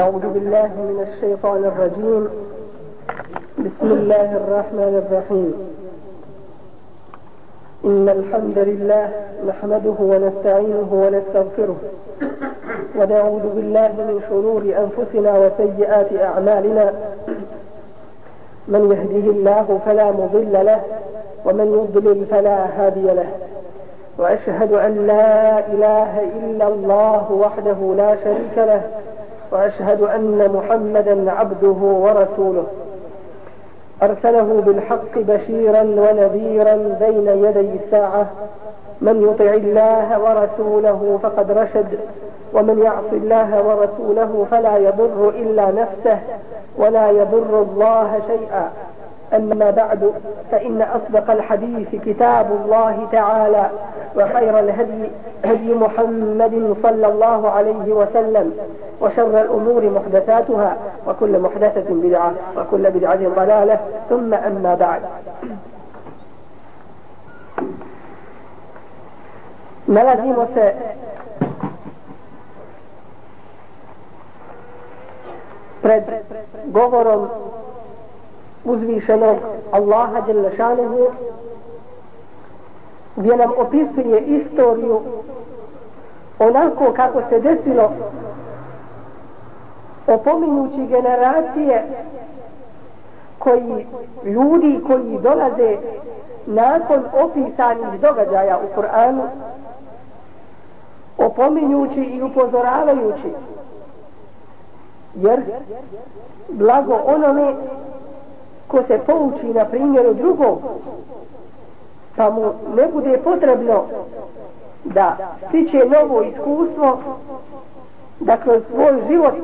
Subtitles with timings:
[0.00, 2.28] أعوذ بالله من الشيطان الرجيم.
[3.58, 5.52] بسم الله الرحمن الرحيم.
[7.84, 9.08] إن الحمد لله
[9.48, 11.76] نحمده ونستعينه ونستغفره.
[12.98, 16.92] ونعوذ بالله من شرور أنفسنا وسيئات أعمالنا.
[18.68, 20.80] من يهده الله فلا مضل له
[21.46, 23.30] ومن يضلل فلا هادي له.
[24.18, 28.82] وأشهد أن لا إله إلا الله وحده لا شريك له.
[29.52, 32.66] وأشهد أن محمدا عبده ورسوله.
[34.02, 38.26] أرسله بالحق بشيرا ونذيرا بين يدي الساعة.
[39.00, 41.98] من يطع الله ورسوله فقد رشد
[42.54, 46.18] ومن يعص الله ورسوله فلا يضر إلا نفسه
[46.76, 48.70] ولا يضر الله شيئا.
[49.34, 50.12] أما بعد
[50.50, 53.70] فإن أصدق الحديث كتاب الله تعالى
[54.16, 55.10] وخير الهدي
[55.44, 58.52] هدي محمد صلى الله عليه وسلم
[59.00, 65.02] وشر الأمور محدثاتها وكل محدثة بدعة وكل بدعة ضلالة ثم أما بعد.
[69.88, 70.74] Nalazimo se
[75.82, 76.04] pred
[76.70, 77.28] govorom
[78.64, 79.36] uzvišenog
[79.72, 81.06] Allaha Đelešanehu
[83.16, 85.00] gdje nam opisuje istoriju
[86.38, 87.92] onako kako se desilo
[90.06, 91.84] opominjući generacije
[93.38, 93.86] koji
[94.24, 95.76] ljudi koji dolaze
[96.46, 99.22] nakon opisanih događaja u Kur'anu
[101.18, 103.32] opominjući i upozoravajući
[105.14, 105.40] jer
[106.48, 107.54] blago onome
[108.70, 110.58] ko se pouči na primjeru drugog
[112.16, 113.86] pa mu ne bude potrebno
[114.84, 115.16] da
[115.48, 116.98] stiče novo iskustvo
[118.20, 119.34] da kroz svoj život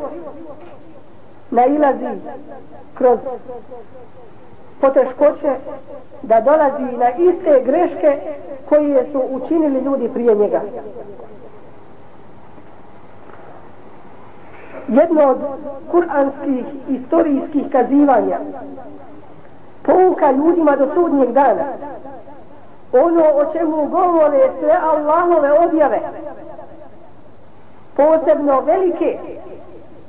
[1.50, 2.20] nailazi
[2.94, 3.18] kroz
[4.80, 5.54] poteškoće
[6.22, 8.20] da dolazi na iste greške
[8.68, 10.60] koje su učinili ljudi prije njega.
[14.88, 15.38] Jedno od
[15.90, 18.38] kuranskih istorijskih kazivanja
[19.86, 21.64] pouka ljudima do sudnjeg dana.
[22.92, 26.00] Ono o čemu govore sve Allahove objave
[27.96, 29.18] posebno velike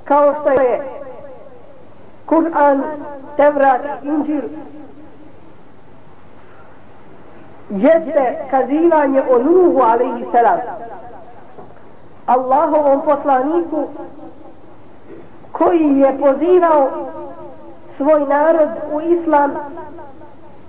[0.04, 0.82] kao što je
[2.26, 2.82] Kur'an,
[3.36, 4.42] Tevrat, Inđil
[7.70, 10.60] jeste kazivanje o Nuhu alaihi salam
[12.26, 13.88] Allahovom poslaniku
[15.52, 16.90] koji je pozivao
[17.97, 19.55] svoj narod u islam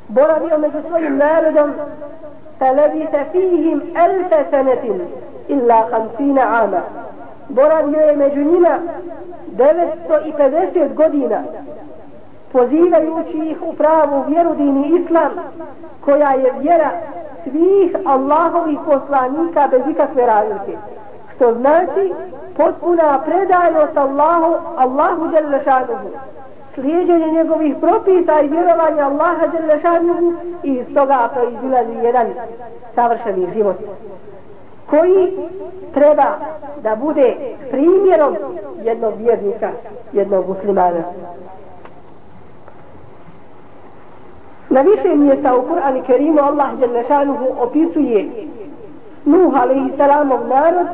[0.08, 1.74] boravio među svojim narodom
[2.60, 5.00] فلبث فيهم ألف سنة
[5.50, 6.82] إلا خمسين عاما
[7.50, 8.80] boravio je među njima
[9.58, 11.44] 950 godina
[12.52, 15.32] pozivajući ih u pravu vjeru dini islam
[16.06, 16.92] koja je vjera
[17.44, 20.78] svih Allahovih poslanika bez ikakve razlike
[21.36, 22.14] što znači
[22.58, 26.10] potpuna predanost Allahu Allahu Đelešanuhu
[26.81, 32.27] slijedjenje njegovih propisa i vjerovanja Allaha Đelešanjuhu i iz toga proizilazi jedan
[32.95, 33.77] savršeni život
[34.91, 35.39] koji
[35.95, 36.39] treba
[36.83, 37.37] da bude
[37.71, 38.37] primjerom
[38.85, 39.71] jednog vjernika,
[40.13, 41.03] jednog muslimana.
[44.71, 48.31] Na više mjesta u Kur'an i Kerimu Allah Đelešanuhu opisuje
[49.25, 50.87] Nuh alaihi salamov narod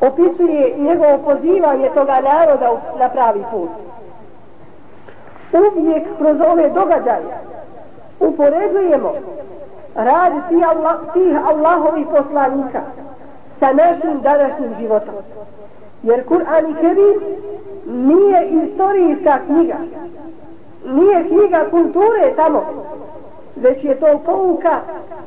[0.00, 3.70] opisuje njegovo pozivanje toga naroda na pravi put.
[5.52, 7.38] Uvijek kroz ove događaje
[8.20, 9.12] upoređujemo
[9.94, 12.80] rad tih, Allah, tih Allahovih poslanika
[13.60, 15.14] sa našim današnjim životom.
[16.02, 17.20] Jer Kur'an i Kerim
[17.86, 19.76] nije istorijska knjiga,
[20.84, 22.64] nije knjiga kulture tamo,
[23.60, 24.80] već je to pouka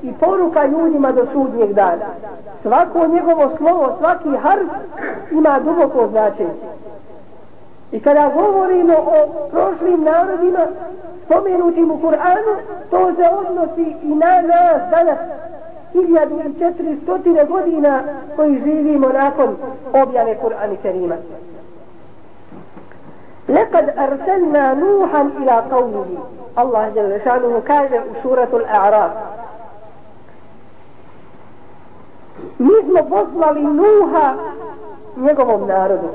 [0.04, 2.06] i poruka ljudima do sudnjeg dana.
[2.62, 4.70] Svako njegovo slovo, svaki harf
[5.32, 6.54] ima duboko značenje.
[7.92, 10.60] I kada govorimo o prošlim narodima,
[11.26, 12.56] spomenutim u Kur'anu,
[12.90, 15.18] to se odnosi i na nas danas,
[15.94, 18.00] 1400 godina
[18.36, 19.56] koji živimo nakon
[19.94, 21.16] objave Kur'ana Kerima.
[23.50, 26.06] لقد أرسلنا نوحا إلى قومه
[26.60, 29.12] الله جل شانه كاد سورة الأعراف
[32.60, 34.36] مثل بصل نوحا
[35.18, 36.10] njegovom narodu.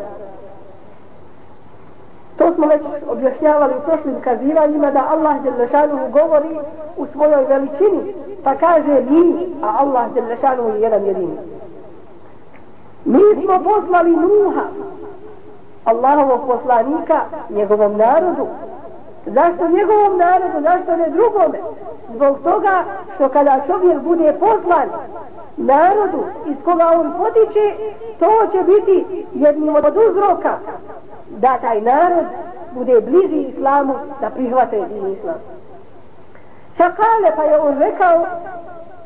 [2.37, 6.59] To smo već objašnjavali u prošlim kazivanjima da Allah Đelešanuhu govori
[6.97, 8.15] u svojoj veličini,
[8.45, 11.39] pa kaže mi, a Allah Đelešanuhu je jedan jedini.
[13.05, 14.63] Mi smo poslali Nuha,
[15.85, 17.21] Allahovog poslanika
[17.51, 18.47] njegovom narodu.
[19.27, 21.59] Zašto njegovom narodu, zašto ne drugome?
[22.15, 22.85] Zbog toga
[23.15, 24.89] što kada čovjek bude poslan
[25.57, 27.75] narodu iz koga on potiče,
[28.19, 30.59] to će biti jednim od uzroka
[31.29, 32.27] da taj narod
[32.73, 35.39] bude bliži islamu, da prihvate din islam.
[36.77, 38.27] Fakale pa je on rekao,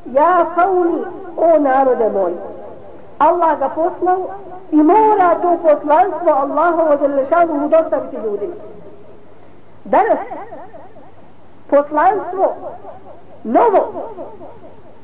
[0.04, 1.04] ja kauni,
[1.36, 2.32] o narode moj,
[3.18, 4.30] Allah ga poslao
[4.72, 8.54] i mora to poslanstvo Allahovo zelešanu mu dostaviti ljudima.
[9.84, 10.18] Danas
[11.70, 12.56] poslanstvo
[13.44, 13.92] novo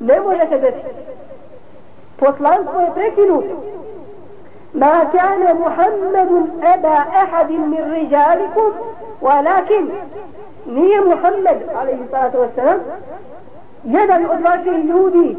[0.01, 1.03] ne može se desiti.
[2.17, 3.55] Poslanstvo je prekinuto.
[4.75, 6.31] ما كان محمد
[6.63, 8.71] أبا أحد من رجالكم
[9.23, 9.89] ولكن
[10.67, 12.79] nije Muhammed alaihi salatu wasalam
[13.85, 15.37] jedan od vaših ljudi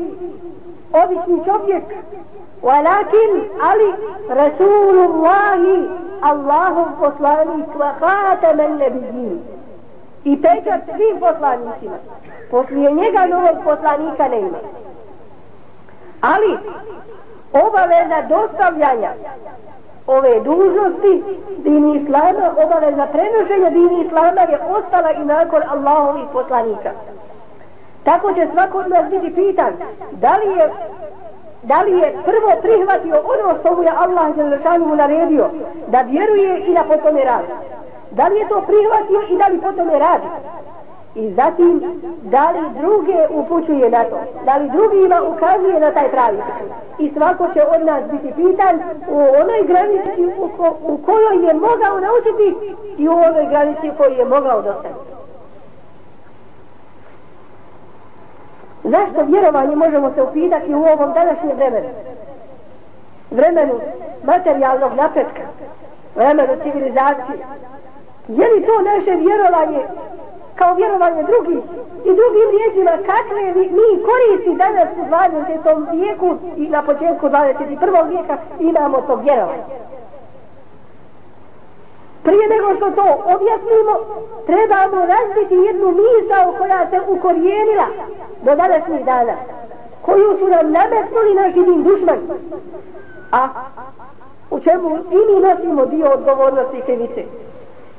[1.03, 1.83] obični čovjek
[2.63, 3.93] walakin ali
[4.29, 5.89] Rasulullahi
[6.21, 9.39] Allahov poslanik wa khataman nabijin
[10.23, 11.97] i pečat svim poslanicima.
[12.51, 14.57] Poslije njega novog poslanika ne ima
[16.21, 16.57] ali
[17.53, 19.11] obaveza dostavljanja
[20.07, 21.23] ove dužnosti
[21.57, 26.91] dini islama, obaveza prenošenja dini islama je ostala i nakon Allahovih poslanika.
[28.03, 29.73] Tako će svako od nas biti pitan
[30.11, 30.69] da li je
[31.63, 35.49] da li je prvo prihvatio ono što mu je Allah Đelešanu mu naredio
[35.87, 37.53] da vjeruje i da po tome radi.
[38.11, 40.27] Da li je to prihvatio i da li potom je radi.
[41.15, 41.81] I zatim,
[42.21, 44.19] da li druge upućuje na to?
[44.45, 46.37] Da li drugima ukazuje na taj pravi
[46.99, 48.79] I svako će od nas biti pitan
[49.09, 52.55] u onoj granici u, ko, u kojoj je mogao naučiti
[52.97, 55.18] i u onoj granici u kojoj je mogao dostaviti.
[58.83, 61.89] Zašto vjerovanje možemo se upitati u ovom današnjem vremenu?
[63.31, 63.73] Vremenu
[64.23, 65.41] materijalnog napretka,
[66.15, 67.37] vremenu civilizacije.
[68.27, 69.81] Je li to naše vjerovanje
[70.55, 71.63] kao vjerovanje drugih
[72.05, 75.03] i drugim riječima kakve mi koristi danas u
[75.65, 75.91] 20.
[75.91, 78.09] vijeku i na početku 21.
[78.09, 79.63] vijeka imamo to vjerovanje.
[82.23, 83.93] Prije nego što to objasnimo,
[84.45, 87.85] trebamo razbiti jednu misao koja se ukorijenila
[88.41, 89.33] do današnjih dana,
[90.01, 92.27] koju su nam nametnuli naši din dušmani.
[93.31, 93.47] A
[94.51, 97.23] u čemu i mi nosimo dio odgovornosti i krivice.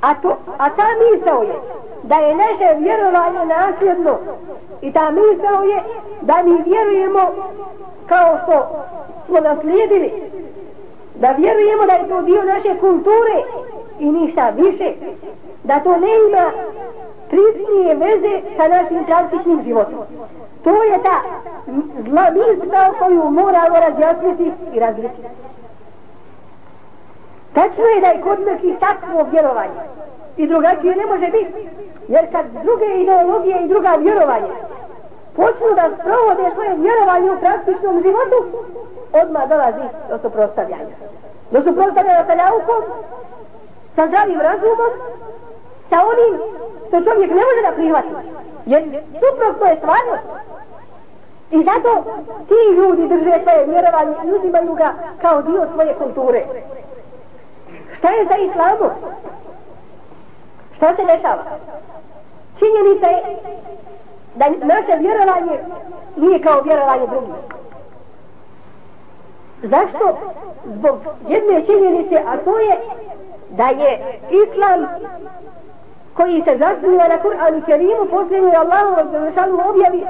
[0.01, 1.55] A, to, a ta misao je
[2.03, 4.19] da je naše vjerovanje nasljedno
[4.81, 5.83] i ta misao je
[6.21, 7.21] da mi vjerujemo
[8.07, 8.67] kao što
[9.27, 10.13] smo naslijedili
[11.15, 13.43] da vjerujemo da je to dio naše kulture
[14.01, 14.93] i ništa više
[15.65, 16.51] da to ne ima
[17.31, 19.99] prisnije veze sa našim praktičnim životom
[20.65, 21.21] to je ta
[22.09, 25.23] zla misla koju moramo razjasniti i različiti
[27.55, 29.81] Tačno je da je kod nekih takvo vjerovanje.
[30.37, 31.69] I drugačije ne može biti.
[32.09, 34.53] Jer kad druge ideologije i druga vjerovanje
[35.37, 38.39] počnu da sprovode svoje vjerovanje u praktičnom životu,
[39.13, 40.97] odmah dolazi do suprostavljanja.
[41.51, 42.83] Do suprostavljanja sa naukom,
[44.01, 44.93] sa zdravim razumom,
[45.91, 46.33] sa onim
[46.89, 48.15] što čovjek ne može da prihvati.
[48.67, 48.83] Jer
[49.21, 50.27] suprotno je stvarnost.
[51.51, 51.91] I zato
[52.49, 56.43] ti ljudi drže svoje vjerovanje i uzimaju ga kao dio svoje kulture.
[57.99, 58.91] Šta je za islamom?
[60.77, 61.45] Šta se dešava?
[62.59, 63.23] Činjenica je
[64.35, 65.59] da naše vjerovanje
[66.17, 67.35] nije kao vjerovanje drugih.
[69.63, 70.19] Zašto?
[70.65, 70.99] Zbog
[71.29, 72.77] jedne činjenice, a to je
[73.51, 74.87] da je islam
[76.17, 80.03] koji se zasniva na Kur'an i Kerimu posljednjoj Allahom završanu objavi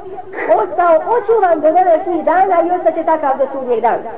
[0.60, 4.10] ostao očuvan do današnjih dana i ostaće takav do sudnjeg dana.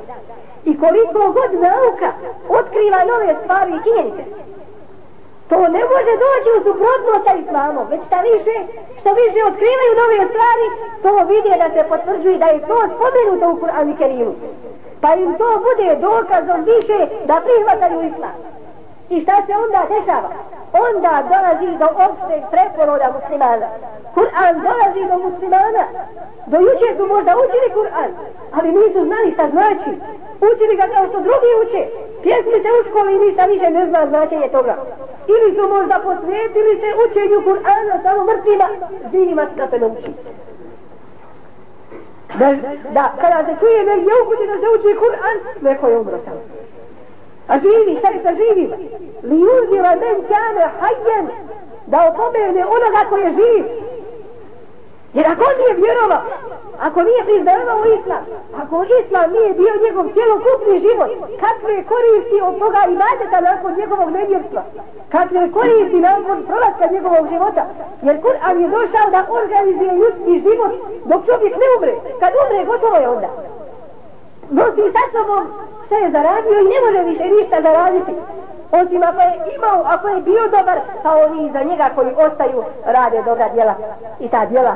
[0.65, 2.09] I koliko god nauka
[2.49, 4.23] otkriva nove stvari i činjenice,
[5.49, 8.55] to ne može doći u suprotnost sa islamom, već šta više,
[8.99, 10.65] što više otkrivaju nove stvari,
[11.03, 14.35] to vidje da se potvrđuje da je to spomenuto u Kur'an i Kerimu.
[15.01, 16.97] Pa im to bude dokazom više
[17.29, 18.52] da prihvataju islam.
[19.13, 20.29] I šta se onda dešava?
[20.85, 23.67] Onda dolazi do opšteg preporoda muslimana.
[24.15, 25.83] Kur'an dolazi do muslimana.
[26.51, 28.11] Do juče su možda učili Kur'an,
[28.57, 29.91] ali nisu znali šta znači.
[30.49, 31.81] Učili ga kao što drugi uče.
[32.23, 34.75] Pjesmice u školi ništa više ne zna značenje toga.
[35.33, 38.67] Ili su možda posvetili se učenju Kur'ana samo mrtvima,
[39.11, 40.11] živima da se ne uči.
[42.39, 42.47] Da,
[42.97, 46.62] da, kada se čuje negdje je uputi da se uči Kur'an, neko je umro samo.
[47.47, 48.75] A živi, šta je sa živima?
[49.23, 51.27] Li uzira men kane hajjen
[51.85, 53.65] da opomene onoga ko je živ.
[55.13, 56.21] Jer ako on nije vjerovao,
[56.79, 58.23] ako nije priznavao islam,
[58.61, 61.09] ako islam nije bio njegov cijelokupni život,
[61.43, 64.61] kakve koristi od toga imate nadeta nakon njegovog nevjerstva?
[65.09, 67.63] Kakve koristi nakon prolaska njegovog života?
[68.05, 70.71] Jer Kur'an je došao da organizuje ljudski život
[71.09, 71.93] dok čovjek ne umre.
[72.19, 73.29] Kad umre, gotovo je onda.
[74.49, 75.43] Nosi sa sobom
[75.93, 78.13] sve je zaradio i ne može više ništa zaraditi.
[78.71, 83.21] Osim ako je imao, ako je bio dobar, pa oni za njega koji ostaju rade
[83.25, 83.75] dobra djela.
[84.19, 84.75] I ta djela,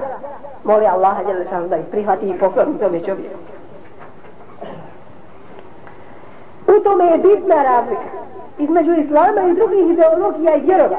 [0.64, 3.38] moli Allaha djela da ih prihvati i pokloni tome čovjeku.
[6.68, 8.10] U tome je bitna razlika
[8.58, 10.98] između islama i drugih ideologija i vjerova.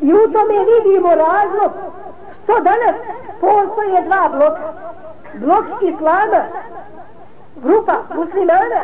[0.00, 1.72] I u tome vidimo razlog
[2.44, 2.96] što danas
[3.40, 4.72] postoje dva bloka.
[5.34, 6.42] Blok islama,
[7.62, 8.82] grupa muslimana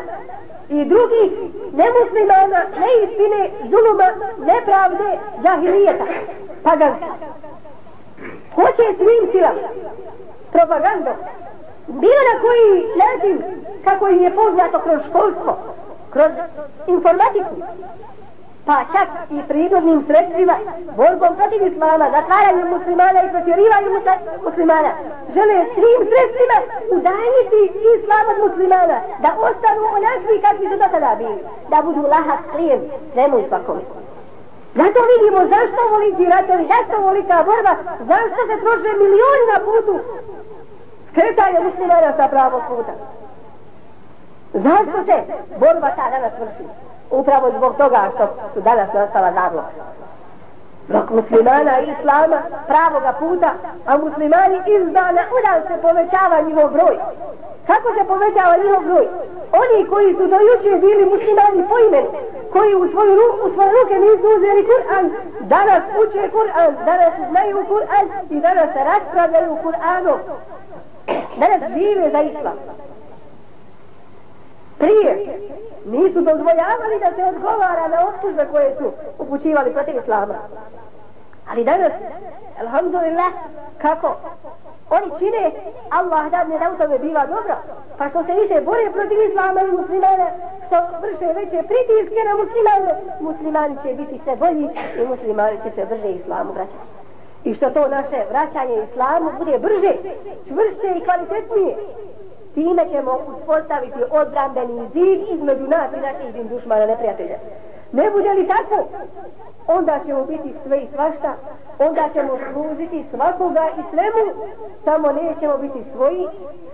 [0.68, 1.30] i drugih
[1.72, 4.08] nemuslimana, neistine, zuluma,
[4.38, 6.04] nepravde, džahilijeta,
[6.62, 7.14] paganstva.
[8.54, 9.68] Hoće svim silama,
[10.52, 11.16] propagandom,
[11.86, 13.42] bilo na koji način,
[13.84, 15.56] kako im je poznato kroz školstvo,
[16.10, 16.30] kroz
[16.86, 17.54] informatiku,
[18.68, 20.54] pa čak i prirodnim sredstvima,
[20.96, 23.92] borbom protiv islama, zatvaranjem muslimana i protjerivanjem
[24.46, 24.90] muslimana,
[25.34, 26.58] žele svim sredstvima
[26.96, 27.60] udaljiti
[27.94, 32.80] islam od muslimana, da ostanu onakvi kakvi su do tada bili, da budu lahak klijen
[33.12, 33.82] svemu i svakome.
[34.80, 37.72] Zato vidimo zašto voliki ratovi, zašto voli ta borba,
[38.12, 39.94] zašto se troše milioni na putu
[41.10, 42.94] skretanja muslimana sa pravog puta.
[44.66, 45.16] Zašto se
[45.62, 46.87] borba ta danas vrši?
[47.10, 49.62] Upravo zbog toga što su danas nastala zablo.
[50.88, 53.50] Blok muslimana i islama pravoga puta,
[53.86, 56.96] a muslimani iz dana u dan se povećava njihov broj.
[57.66, 59.06] Kako se povećava njihov broj?
[59.62, 62.10] Oni koji su do juče bili muslimani po imenu,
[62.52, 65.10] koji u svoju, ru, u svoje ruke nisu uzeli Kur'an,
[65.40, 70.18] danas uče Kur'an, danas znaju Kur'an i danas se raspravljaju Kur'anom.
[71.40, 72.58] Danas žive za islam
[74.78, 75.38] prije
[75.90, 80.34] nisu dozvoljavali da se odgovara na optužbe koje su upućivali protiv islama.
[81.50, 81.92] Ali danas,
[82.60, 83.32] alhamdulillah,
[83.82, 84.16] kako
[84.90, 85.50] oni čine,
[85.90, 87.54] Allah da ne da u tome biva dobro,
[87.98, 90.28] pa što se više bore protiv islama i muslimana,
[90.66, 94.68] što vrše veće pritiske na muslimane, muslimani će biti sve bolji
[95.00, 96.88] i muslimani će se brže islamu vraćati.
[97.44, 99.92] I što to naše vraćanje islamu bude brže,
[100.48, 101.76] čvršće i kvalitetnije,
[102.58, 107.38] time ćemo uspostaviti odbrambeni zid između nas i naših dušmana neprijatelja.
[107.92, 108.78] Ne bude li tako,
[109.66, 111.34] onda ćemo biti sve i svašta,
[111.78, 114.22] onda ćemo služiti svakoga i svemu,
[114.84, 116.26] samo nećemo biti svoji,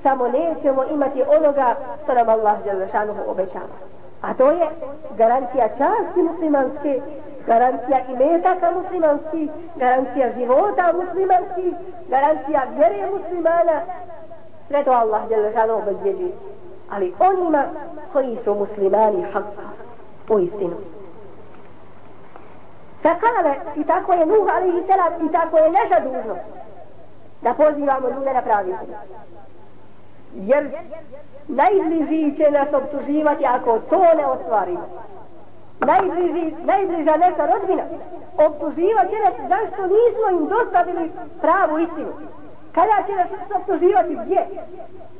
[0.03, 3.77] samo nećemo imati onoga što nam Allah Đelešanuhu obećava.
[4.23, 4.67] A to je
[5.17, 7.01] garancija časti muslimanske,
[7.47, 11.75] garancija imetaka muslimanski, garancija života muslimanski,
[12.09, 13.81] garancija vjere muslimana,
[14.75, 16.33] sve to Allah Đelešanu obezbjeđuje.
[16.91, 17.65] Ali onima
[18.13, 19.67] koji su muslimani haqqa,
[20.29, 20.77] u istinu.
[23.03, 26.41] Fakale, i tako je Nuh alaihi salam, i tako je naša dužnost,
[27.43, 28.89] da pozivamo ljude na pravi put.
[30.35, 30.71] Jer
[31.49, 34.89] najbliži će nas obtuživati ako to ne ostvarimo.
[35.81, 37.83] Najbliži, najbliža naša rodbina
[38.39, 42.13] obtuživat će nas zašto nismo im dostavili pravu istinu.
[42.75, 43.27] Kada će nas
[43.57, 44.47] optuživati gdje?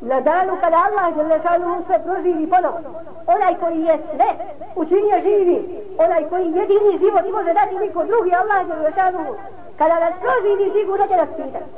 [0.01, 2.91] Na danu kada Allah je lešanu sve proživi ponovno.
[3.27, 4.31] Onaj koji je sve
[4.75, 5.59] učinio živi.
[5.99, 9.35] Onaj koji jedini život može dati niko drugi Allah je lešanu.
[9.79, 11.71] Kada nas proživi sigurno će nas pitati.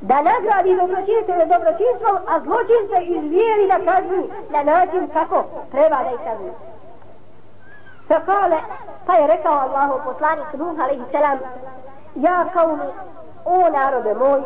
[0.00, 6.20] Da nagradi dobročinitelje dobročinstvom, a zločince izvijeli na kazni na način kako treba da ih
[6.24, 6.52] kazni.
[8.08, 8.56] Fakale,
[9.06, 11.38] pa je rekao Allahu poslanik Nuh alaihi salam,
[12.14, 12.88] ja kao mi
[13.44, 14.40] o narode moj,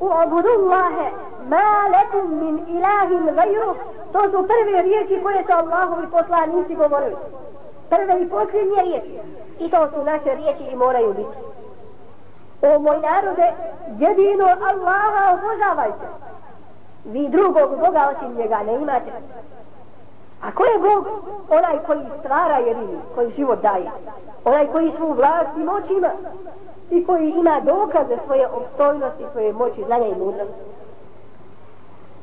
[0.00, 1.10] u abudullahe,
[1.48, 3.74] ma lekum min ilahim gajru,
[4.12, 7.16] to su prve riječi koje su Allahovi poslanici govorili.
[7.88, 9.20] Prve i posljednje riječi.
[9.58, 11.36] I to su naše riječi i moraju biti.
[12.62, 13.52] O moj narode,
[13.98, 16.06] jedino Allaha obožavajte.
[17.04, 19.12] Vi drugog Boga osim njega ne imate.
[20.42, 21.06] A ko je Bog?
[21.50, 23.90] Onaj koji stvara jedini, koji život daje.
[24.44, 26.08] Onaj koji svu vlast i moć ima
[26.90, 30.60] i koji ima dokaze svoje obstojnosti, svoje moći, znanja i mudrosti.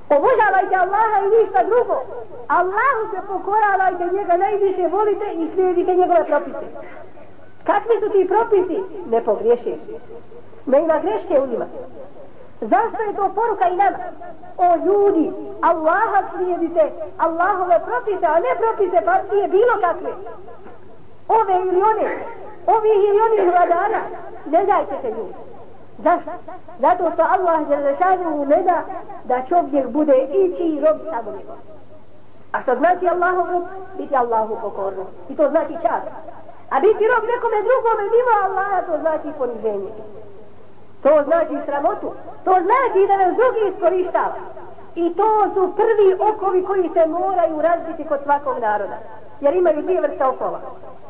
[0.10, 1.96] Obožavajte Allaha i ništa drugo.
[2.48, 6.66] Allahu se pokoravajte, njega najviše volite i slijedite njegove propise.
[7.64, 8.84] Kakvi su ti propisi?
[9.10, 9.76] Ne pogriješi.
[10.66, 11.66] Ne ima greške u njima.
[12.62, 13.98] Zašto je to poruka i nama?
[14.58, 20.12] O ljudi, Allaha slijedite, Allahove propise, a ne propise partije bilo kakve.
[21.28, 22.08] Ove ili one,
[22.68, 24.02] ovih ili onih vladara,
[24.46, 25.34] ne dajte se ljudi.
[25.98, 26.32] Zašto?
[26.80, 28.84] Zato što Allah Đelešanu ne da
[29.24, 31.58] da čovjek bude ići i rob samo njegov.
[32.52, 33.64] A što znači Allahov rob?
[33.98, 35.06] Biti Allahu pokorno.
[35.30, 36.08] I to znači čast.
[36.70, 39.92] A biti rob nekome drugome mimo Allaha to znači poniženje.
[41.04, 42.10] To znači sramotu.
[42.46, 44.36] To znači da nas drugi iskoristava.
[44.96, 48.98] I to su prvi okovi koji se moraju razbiti kod svakog naroda.
[49.42, 50.60] Jer imaju dvije vrste okova.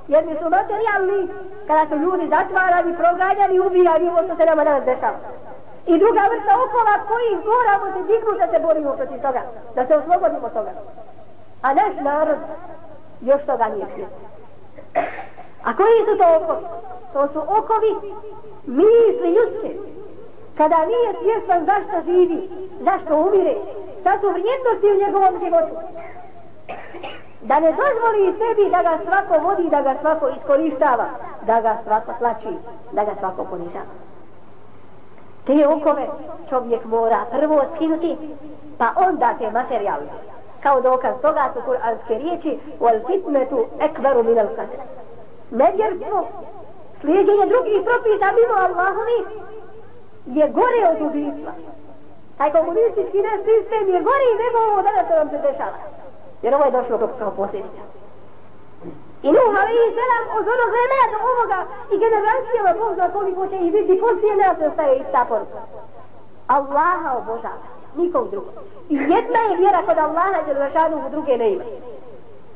[0.07, 1.27] Jedni su materijalni,
[1.67, 5.19] kada su ljudi zatvarani, proganjani, ubijani, ovo što se nama danas dešava.
[5.87, 9.41] I druga vrsta okova koji moramo se dignuti da se borimo protiv toga.
[9.75, 10.71] Da se oslobodimo toga.
[11.61, 12.37] A naš narod
[13.21, 14.13] još toga nije svijest.
[15.63, 16.65] A koji su to okovi?
[17.13, 17.91] To su okovi
[18.65, 19.69] misli ljudske.
[20.57, 23.55] Kada nije svjestan zašto živi, zašto umire,
[24.01, 25.75] šta su vrijednosti u njegovom životu.
[27.43, 31.05] Da ne dozvoli sebi da ga svako vodi, da ga svako iskorištava,
[31.41, 32.57] da ga svako tlači,
[32.91, 33.93] da ga svako ponižava.
[35.45, 36.07] Te okove
[36.49, 38.17] čovjek mora prvo skinuti,
[38.77, 40.11] pa onda te materijalne.
[40.63, 44.79] Kao dokaz toga su kuranske riječi wal fitmetu ekbaru minal qadr.
[45.51, 46.27] Nevjerstvo,
[47.01, 49.19] slijedjenje drugih propisa mimo Allahovi
[50.25, 51.51] je gore od ubijstva.
[52.37, 56.02] Taj komunistički sistem je gori nego ovo danas što nam se dešava.
[56.43, 57.83] Jer ovo je došlo kao, kao posljedica.
[59.27, 61.59] I Nuh alaihi selam od onog vremena do ovoga
[61.93, 65.61] i generacijama Bog zna koliko će ih biti poslije nas ostaje ista poruka.
[66.47, 67.63] Allaha obožava,
[67.95, 68.53] nikog drugog.
[68.89, 71.63] I jedna je vjera kod Allaha jer zašanu u druge ne ima.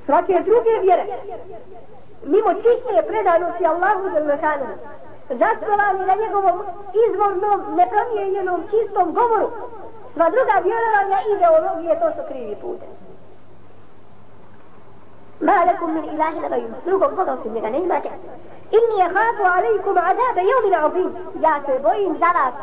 [0.05, 1.05] Svake druge vjere,
[2.23, 4.65] mimo čiste predanosti Allahu za zašanu,
[5.29, 6.57] zasnovani na njegovom
[7.05, 9.49] izvornom, nepromijenjenom, čistom govoru,
[10.13, 13.06] sva druga vjerovanja ideologije, to su krivi putem.
[15.40, 18.10] ما لكم من إله غيره drugog Boga osim njega ne imate
[18.70, 21.10] inni jahafu alaikum adabe jomin azim
[21.40, 22.54] ja se bojim za vas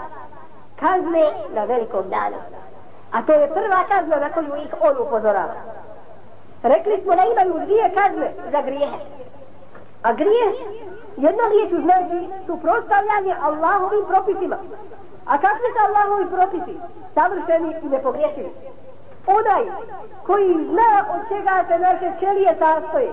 [0.79, 2.38] kazne na velikom danu
[3.11, 5.55] a to je prva kazna na koju ih on upozorava
[6.63, 8.99] rekli smo da imaju dvije kazne za grijehe
[10.03, 10.55] a grijeh
[11.17, 14.58] jedna riječu znači suprostavljanje Allahovim propisima
[15.25, 16.79] a kakvi su Allahovi propisi
[17.15, 18.51] savršeni i nepogrešivi
[19.26, 19.64] onaj
[20.26, 23.12] koji zna od čega se naše ćelije sastoje,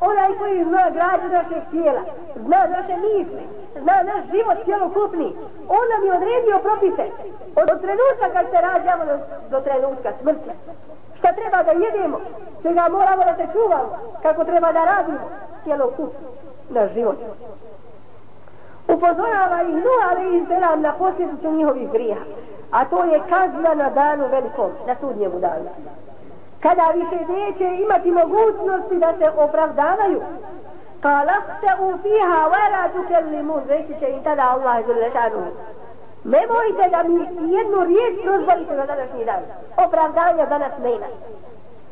[0.00, 2.00] onaj koji zna građu našeg tijela,
[2.36, 3.44] zna naše misli,
[3.82, 5.36] zna naš život cjelokupni,
[5.68, 7.06] on nam je odredio propise.
[7.60, 9.16] Od, od trenutka kad se rađamo do,
[9.50, 10.50] do trenutka smrti.
[11.18, 12.20] Šta treba da jedemo,
[12.62, 15.24] čega moramo da se čuvamo, kako treba da radimo
[15.64, 16.26] cjelokupni
[16.68, 17.16] naš život.
[18.88, 22.16] Upozorava ih Nuh, ali i selam na posljedicu njihovih grija
[22.70, 25.68] a to je kazna na danu velikom, na sudnjemu danu.
[26.60, 30.22] Kada više neće imati mogućnosti da se opravdavaju,
[31.00, 35.46] kalahte u fiha vara tukellimun, reći će i tada Allah Zulešanu
[36.24, 37.20] Nemojte da mi
[37.56, 39.42] jednu riječ dozvolite na današnji dan.
[39.86, 41.06] Opravdanja danas nema.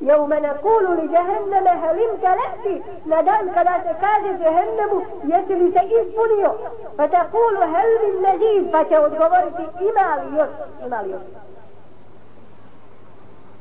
[0.04, 6.52] يوم نقول لجهنم هل امتلأت ندان kada se kaže jehennemu jesi li se ispunio
[6.98, 10.50] pa تقول هل من مزيد pa će odgovoriti ima li još
[10.86, 11.22] ima li još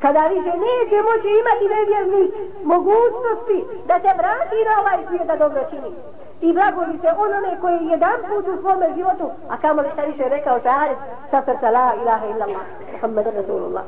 [0.03, 2.33] kada više neće moći imati nevjerni
[2.64, 5.92] mogućnosti da se vrati na ovaj svijet da dobro čini
[6.40, 10.03] i blagoli se onome koji je jedan put u svome životu a kamo li šta
[10.03, 10.96] više rekao šahad
[11.31, 13.85] sa srca la ilaha illallah Muhammed Rasulullah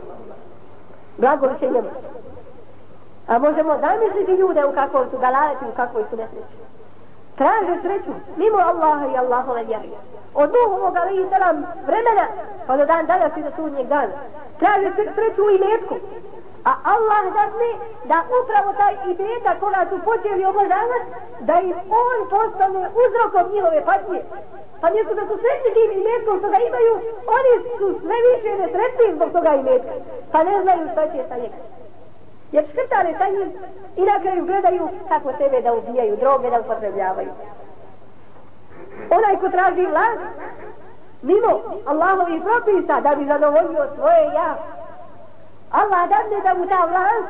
[1.18, 1.90] blagoli se njemu
[3.27, 6.55] A možemo zamisliti ljude u kakvom su galaleti, u kakvoj su nesreći.
[7.37, 9.91] Traže sreću, mimo Allaha i Allahove vjeri.
[10.33, 11.57] Od Nuhovog ali salam
[11.87, 12.25] vremena,
[12.67, 14.15] pa do dan danas i do sudnjeg dana.
[14.59, 15.95] Traže sreću u imetku.
[16.69, 17.71] A Allah dadne
[18.11, 21.07] da upravo taj imeta koga su počeli obožavati,
[21.39, 24.21] da im on postane uzrokom njihove patnje.
[24.81, 26.93] Pa nisu da su sretni tim imetkom što ga imaju,
[27.37, 29.93] oni su sve više nesretni zbog toga imetka.
[30.31, 31.57] Pa ne znaju šta će sa njega.
[32.55, 33.49] Jer škrtare sa njim
[33.95, 37.31] i na kraju gledaju kako sebe da ubijaju, droge da upotrebljavaju.
[39.17, 40.21] Onaj ko traži vlast,
[41.21, 41.51] mimo
[41.85, 44.49] Allahovi propisa da bi zadovoljio svoje ja,
[45.71, 47.29] Allah dadne da mu ta vlast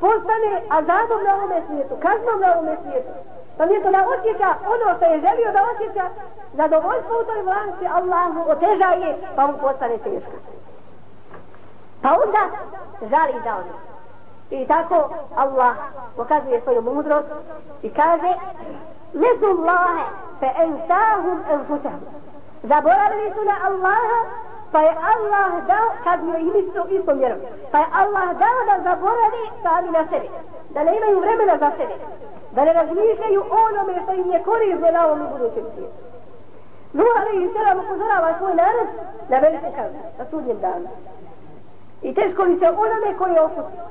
[0.00, 3.12] postane azabom na ovome svijetu, kaznom na ovome svijetu.
[3.56, 6.04] Pa mjesto da osjeća ono što je želio da osjeća,
[6.52, 10.36] zadovoljstvo u toj vlasti Allah oteža je, pa mu postane teško.
[12.02, 12.42] Pa onda
[13.00, 13.93] žali za ono.
[14.50, 15.74] I tako Allah
[16.16, 17.28] pokazuje svoju mudrost
[17.82, 18.34] i kaže
[19.14, 20.04] Nesu Allahe
[20.40, 22.04] fe ensahum enfusahum.
[22.62, 24.20] Zaboravili su na Allaha
[24.72, 27.38] pa je Allah dao kad mi ih isto isto mjerom.
[27.72, 30.28] Pa je Allah dao da zaboravi sami na sebi.
[30.70, 31.94] Da ne imaju vremena za sebe.
[32.52, 36.00] Da ne razmišljaju onome što im je korizno na ovom budućem svijetu.
[36.92, 38.88] Nuh ali i selam upozorava svoj narod
[39.28, 40.88] na veliku kaznu, na sudnjem danu.
[42.02, 43.84] I teško li se onome koji je opustio.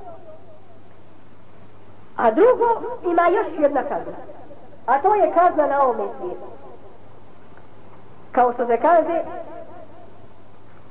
[2.17, 4.13] A drugo, ima još jedna kazna.
[4.85, 6.47] A to je kazna na ovome svijetu.
[8.31, 9.21] Kao što se kaže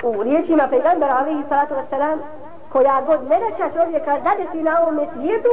[0.03, 2.19] u riječima pejgambera alihi salatu wasalam,
[2.73, 5.49] koja god nedaća čovjeka zadesi na ovome svijetu,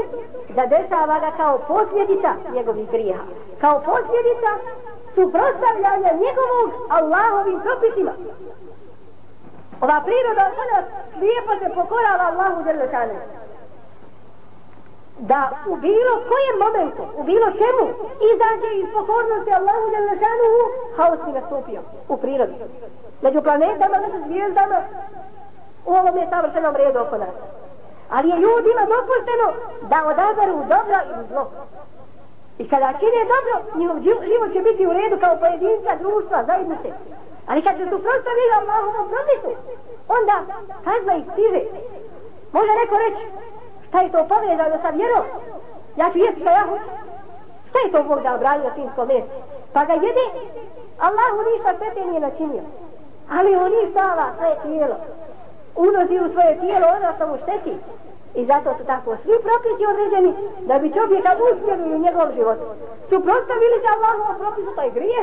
[0.55, 3.23] zadešava ga kao posljedica njegovih grijeha.
[3.61, 4.51] Kao posljedica
[5.15, 8.11] suprostavljanja njegovog Allahovim propisima.
[9.81, 13.13] Ova priroda od nas slijepo se pokorava Allahu Đerlešanu.
[15.19, 17.85] Da u bilo kojem momentu, u bilo čemu,
[18.31, 20.47] izađe iz pokornosti Allahu Đerlešanu,
[20.97, 22.55] haos mi nastupio u prirodi.
[23.21, 24.79] Među planetama, među zvijezdama,
[25.85, 27.35] u ovom je savršenom redu oko nas.
[28.09, 29.47] Ali je ljudima dopušteno
[29.91, 31.45] da odaberu dobro i zlo.
[32.57, 33.97] I kada čine dobro, njihov
[34.29, 36.89] život će biti u redu kao pojedinca, društva, zajednice.
[37.49, 39.51] Ali kad se suprostavili Allahovom propisu,
[40.17, 40.35] onda
[40.85, 41.61] kazna ih stiže.
[42.55, 43.23] Može neko reći,
[43.89, 45.25] šta je to povezano sa vjerom?
[45.97, 46.89] Ja ću jesti šta ja hoću.
[47.69, 49.33] Šta je to Bog da obranio sinsko meso?
[49.73, 50.25] Pa ga jede,
[51.07, 52.63] Allahu ništa svete nije načinio.
[53.37, 54.95] Ali on ništava svoje tijelo.
[55.75, 57.75] Unosi u svoje tijelo ono što mu šteti.
[58.35, 60.31] I zato su tako svi propisi određeni
[60.69, 62.59] da bi čovjeka uspjeli u njegov život.
[63.09, 65.21] Suprostavili se Allahovom propisu, to je grije.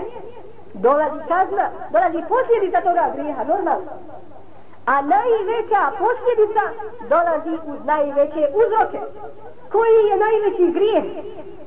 [0.74, 3.90] Dolazi kazna, dolazi posljedica toga grijeha, normalno.
[4.87, 6.62] A najveća posljedica
[7.09, 9.01] dolazi uz najveće uzroke.
[9.72, 11.05] Koji je najveći grijeh?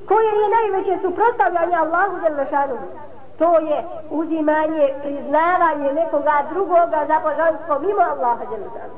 [0.08, 2.77] Koje je najveće suprostavljanje Allahu Đelešanu?
[3.39, 8.95] To je uzimanje, priznavanje nekoga drugoga za božanstvo mimo Allaha Đelešanu.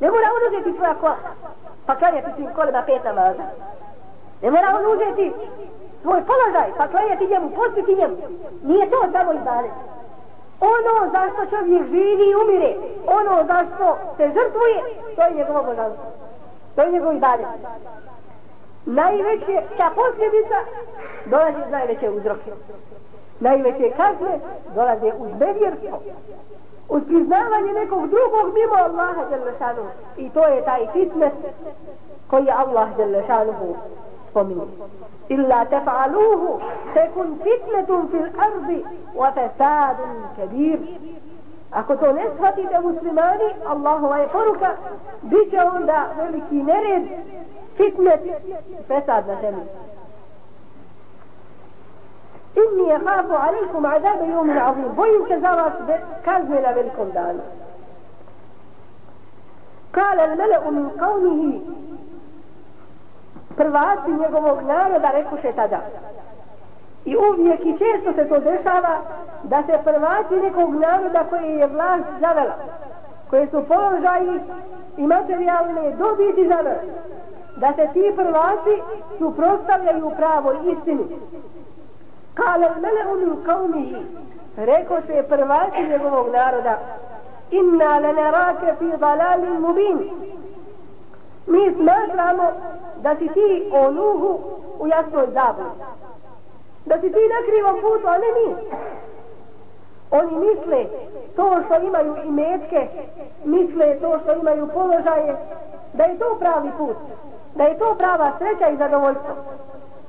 [0.00, 1.16] Ne mora on uzeti tvoja kola,
[1.86, 3.46] pa klanjati svim kolima pet namaza.
[4.42, 5.32] Ne mora on uzeti
[6.02, 8.16] svoj položaj, pa klanjati njemu, postiti njemu.
[8.62, 9.72] Nije to samo ibadet.
[10.60, 12.74] Ono zašto čovjek živi i umire,
[13.06, 14.78] ono zašto se žrtvuje,
[15.16, 16.04] to je njegovo božanstvo.
[16.74, 17.46] To je njegov ibadet.
[18.86, 20.58] Najveće, ta posljedica,
[21.26, 22.52] dolazi iz najveće uzroke.
[23.40, 24.38] Najveće kazne
[24.74, 26.00] dolaze uz nevjerstvo
[26.88, 29.84] uz priznavanje nekog drugog mimo Allaha Đelešanu.
[30.16, 31.32] I to je taj fitnet
[32.30, 33.76] koji je Allah Đelešanu
[35.28, 36.60] Illa tefa'aluhu
[36.94, 40.78] tekun fitnetum fil ardi wa fesadun kebir.
[41.72, 44.70] Ako to ne shvatite muslimani, Allahova je poruka,
[45.22, 47.02] bit će onda veliki nered,
[47.76, 48.20] fitnet,
[48.88, 49.68] fesad na zemlji.
[52.56, 54.88] Inni je hafu alaikum azabe jomin azim.
[54.96, 55.72] Bojim se za vas
[56.24, 57.40] kazne na velikom danu.
[59.90, 61.60] Kale mele u min qavnihi
[63.58, 65.80] prvaci njegovog naroda rekuše tada.
[67.04, 68.94] I uvijek i često se to dešava
[69.42, 72.56] da se prvaci nekog naroda koje je vlast zavela,
[73.30, 74.40] koje su položaji
[74.96, 76.82] i materijalne dobiti zavela,
[77.56, 78.82] da se ti prvaci
[79.18, 81.06] suprostavljaju pravoj istini.
[82.34, 83.96] Kale mele unu kaumihi,
[84.56, 86.78] rekao se prvaci njegovog naroda,
[87.50, 90.10] inna le nerake fi dalalin mubin.
[91.48, 92.52] Mi smatramo
[92.96, 94.40] da si ti o Nuhu
[94.78, 95.78] u jasnoj zabudi.
[96.86, 98.56] Da si ti na krivom putu, a ne mi.
[100.10, 100.86] Oni misle
[101.36, 102.88] to što imaju i metke,
[103.44, 105.36] misle to što imaju položaje,
[105.92, 106.96] da je to pravi put,
[107.54, 109.34] da je to prava sreća i zadovoljstvo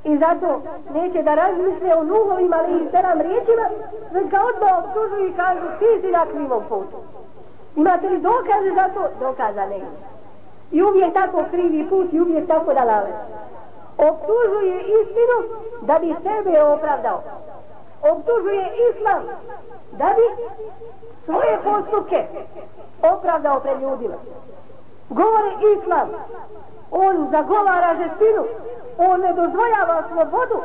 [0.04, 0.62] i zato
[0.94, 3.70] neće da razmisle o nuhovima ali i sedam riječima,
[4.12, 6.98] već ga odmah obtužuju i kažu ti si na krivom putu.
[7.76, 9.08] Imate li dokaze za to?
[9.20, 9.80] Dokaza ne
[10.72, 13.14] I uvijek tako krivi put i uvijek tako da lave.
[13.98, 15.38] Obtužuje istinu
[15.82, 17.24] da bi sebe opravdao.
[18.12, 19.24] Obtužuje islam
[19.92, 20.44] da bi
[21.26, 22.26] svoje postupke
[23.02, 24.16] opravdao pred ljudima.
[25.10, 26.10] Govore islam.
[26.92, 28.46] On zagovara žestinu
[29.08, 30.60] on ne dozvoljava slobodu.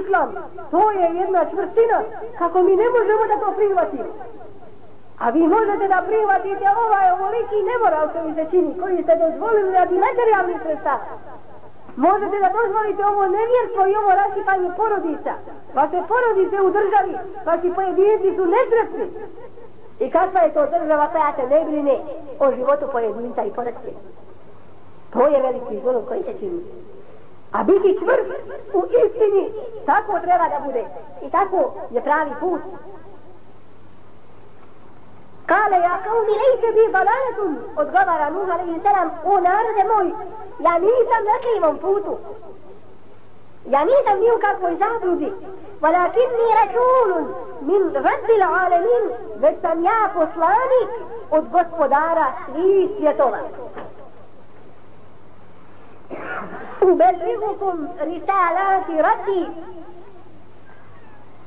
[0.00, 0.34] Islam,
[0.70, 1.98] to je jedna čvrstina,
[2.38, 4.04] kako mi ne možemo da to prihvatimo.
[5.24, 9.96] A vi možete da prihvatite ovaj ovoliki nemoral koji se čini, koji ste dozvolili radi
[10.06, 11.04] materijalnih sredstava.
[11.96, 15.32] Možete da dozvolite ovo nevjerstvo i ovo rasipanje porodica.
[15.78, 17.14] Vaše porodice u državi,
[17.48, 19.06] vaši pojedinci su nesretni.
[20.04, 21.96] I kakva je to država koja se ne brine
[22.44, 23.92] o životu pojedinca i porodice?
[25.12, 26.62] To je veliki zlom koji se čini.
[27.52, 28.30] A biti čvrst
[28.78, 29.44] u istini,
[29.86, 30.84] tako treba da bude.
[31.26, 32.60] I tako je pravi put.
[35.46, 40.08] Kale ja kao mi lejte bi balaletum, odgovara Nuh alaihi sallam, o narode moj,
[40.58, 42.18] ja nisam na krivom putu.
[43.64, 45.32] Ja nisam ni u kakvoj zabludi,
[45.80, 47.24] valakin mi rečulun
[47.60, 49.04] min rabbil alemin,
[49.36, 50.90] već sam ja poslanik
[51.30, 53.38] od gospodara svih svjetova.
[56.80, 59.46] U bezrihukum risalati rabbi,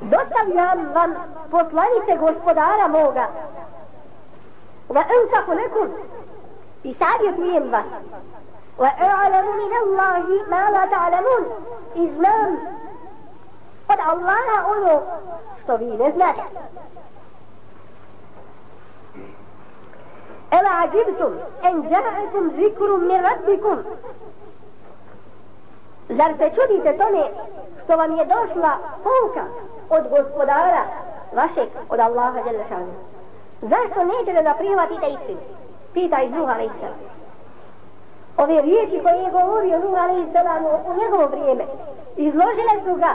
[0.02, 1.16] dostavljam vam
[1.52, 3.28] poslanice gospodara moga,
[4.90, 5.90] wa ansaku lekum
[6.84, 7.86] i savjetujem vas
[8.78, 11.44] wa a'lamu min Allahi ma la ta'lamun
[11.96, 12.52] i znam
[13.88, 15.02] od Allaha ono
[15.64, 16.42] što vi ne znate
[20.52, 23.78] Ela ađibtum en ja'akum zikrum min rabbikum
[26.10, 27.24] Zar se čudite tome
[27.84, 29.46] što vam je došla pouka
[29.90, 30.84] od gospodara
[31.34, 33.15] vašeg, od Allaha Đelešanu?
[33.72, 35.40] Zašto nećete da prihvatite istinu?
[35.94, 36.82] Pita iz Nuh a.s.
[38.38, 40.36] Ove riječi koje je govorio Nuh a.s.
[40.90, 41.66] u njegovo vrijeme
[42.18, 43.12] izložile su ga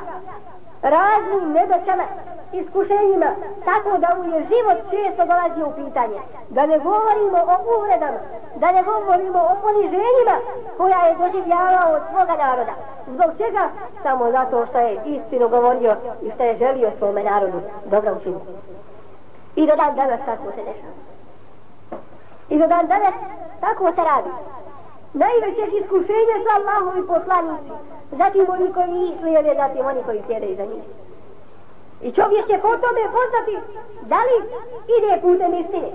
[0.83, 2.05] raznim nedoćama,
[2.53, 3.31] iskušenjima,
[3.65, 6.21] tako da mu je život često dolazi u pitanje.
[6.49, 8.21] Da ne govorimo o uvredama,
[8.57, 10.37] da ne govorimo o poniženjima
[10.77, 12.73] koja je doživljavao od svoga naroda.
[13.07, 13.69] Zbog čega?
[14.03, 18.47] Samo zato što je istinu govorio i što je želio svome narodu dobro učiniti.
[19.57, 20.99] I do dan danas tako se dešava.
[22.49, 23.15] I do dan danas
[23.61, 24.31] tako se radi.
[25.13, 27.73] Najveće iskušenje su Allahovi poslanici.
[28.11, 30.85] Zatim oni koji nisu jede, zatim oni koji sjede iza njih.
[32.01, 33.55] I čovjek će po tome poznati
[34.03, 34.37] da li
[34.97, 35.91] ide putem istine.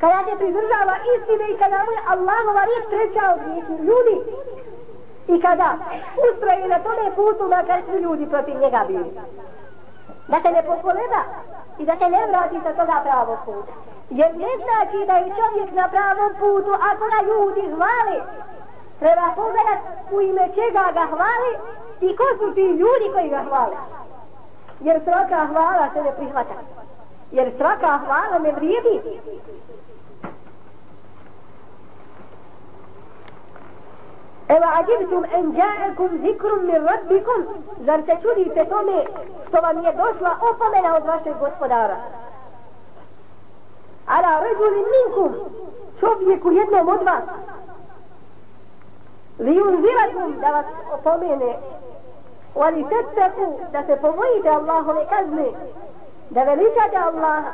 [0.00, 3.40] Kada se pridržava istine i kada mu je Allahova riječ treća od
[3.88, 4.16] ljudi.
[5.28, 5.68] I kada
[6.26, 9.10] ustroje na tome putu makar su ljudi protiv njega bili.
[10.28, 11.22] Da se ne pokoleba
[11.78, 13.72] i da se ne vrati sa toga pravog puta.
[14.10, 18.18] Jer ne znači da je čovjek na pravom putu ako ga ljudi hvali.
[18.98, 21.52] Treba pogledat u ime čega ga hvali
[22.00, 23.76] i ko su ti ljudi koji ga hvali.
[24.80, 26.54] Jer svaka hvala se ne prihvata.
[27.30, 29.20] Jer svaka hvala ne vrijedi.
[34.50, 37.44] أوعجبتم أن جاءكم ذكر من ربكم؟
[37.86, 39.08] زرت شوري فتومي
[39.52, 41.96] طبعاً يدوشوا أوفا من أوضراش الغسطدارة
[44.08, 45.34] على رجل منكم.
[46.00, 47.20] شوف يكو يدنا مدوى
[49.38, 50.30] لينذركم.
[50.32, 51.56] دوت أوفاميني
[52.54, 53.58] ولتتقوا.
[53.72, 55.52] دوت فضيت الله لكذني
[56.30, 56.78] دوليك
[57.08, 57.44] الله.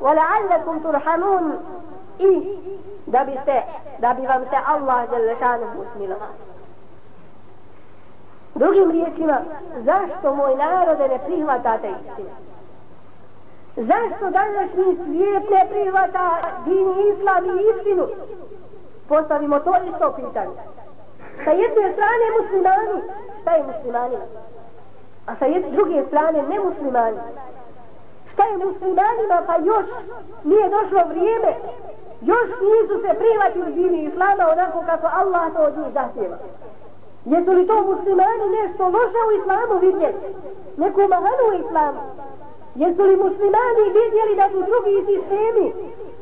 [0.00, 1.64] ولعلكم ترحمون.
[2.18, 2.58] I
[3.06, 3.62] da bi se,
[3.98, 6.28] da bi vam se Allah Đelešanu usmilovao.
[8.54, 9.40] Drugim riječima,
[9.84, 12.30] zašto moj narode ne prihvatate istinu?
[13.76, 18.06] Zašto današnji svijet ne prihvata dini islam i istinu?
[19.08, 20.56] Postavimo to isto pitanje.
[21.44, 23.02] Sa jedne strane muslimani,
[23.42, 24.24] šta je muslimanima?
[25.26, 27.18] A sa jedne druge strane nemuslimani.
[28.32, 29.86] Šta je muslimanima pa još
[30.44, 31.52] nije došlo vrijeme
[32.20, 36.36] još nisu se prihvatili dini islama onako kako Allah to od njih zahtjeva.
[37.24, 40.26] Jesu li to muslimani nešto loše u islamu vidjeti?
[40.76, 42.00] Neku mahanu u islamu?
[42.74, 45.66] Jesu li muslimani vidjeli da su drugi sistemi,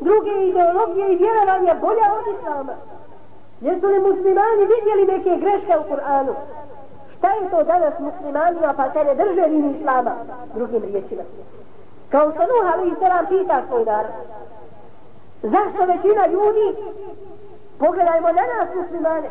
[0.00, 2.74] druge ideologije i vjerovanja bolja od islama?
[3.60, 6.34] Jesu li muslimani vidjeli neke greške u Kur'anu?
[7.18, 10.12] Šta je to danas muslimanima pa se ne drže dini islama?
[10.54, 11.22] Drugim riječima.
[12.08, 14.12] Kao što Nuh ali i selam pita svoj narod.
[15.42, 16.76] Zašto većina ljudi,
[17.78, 19.30] pogledajmo na nas muslimane,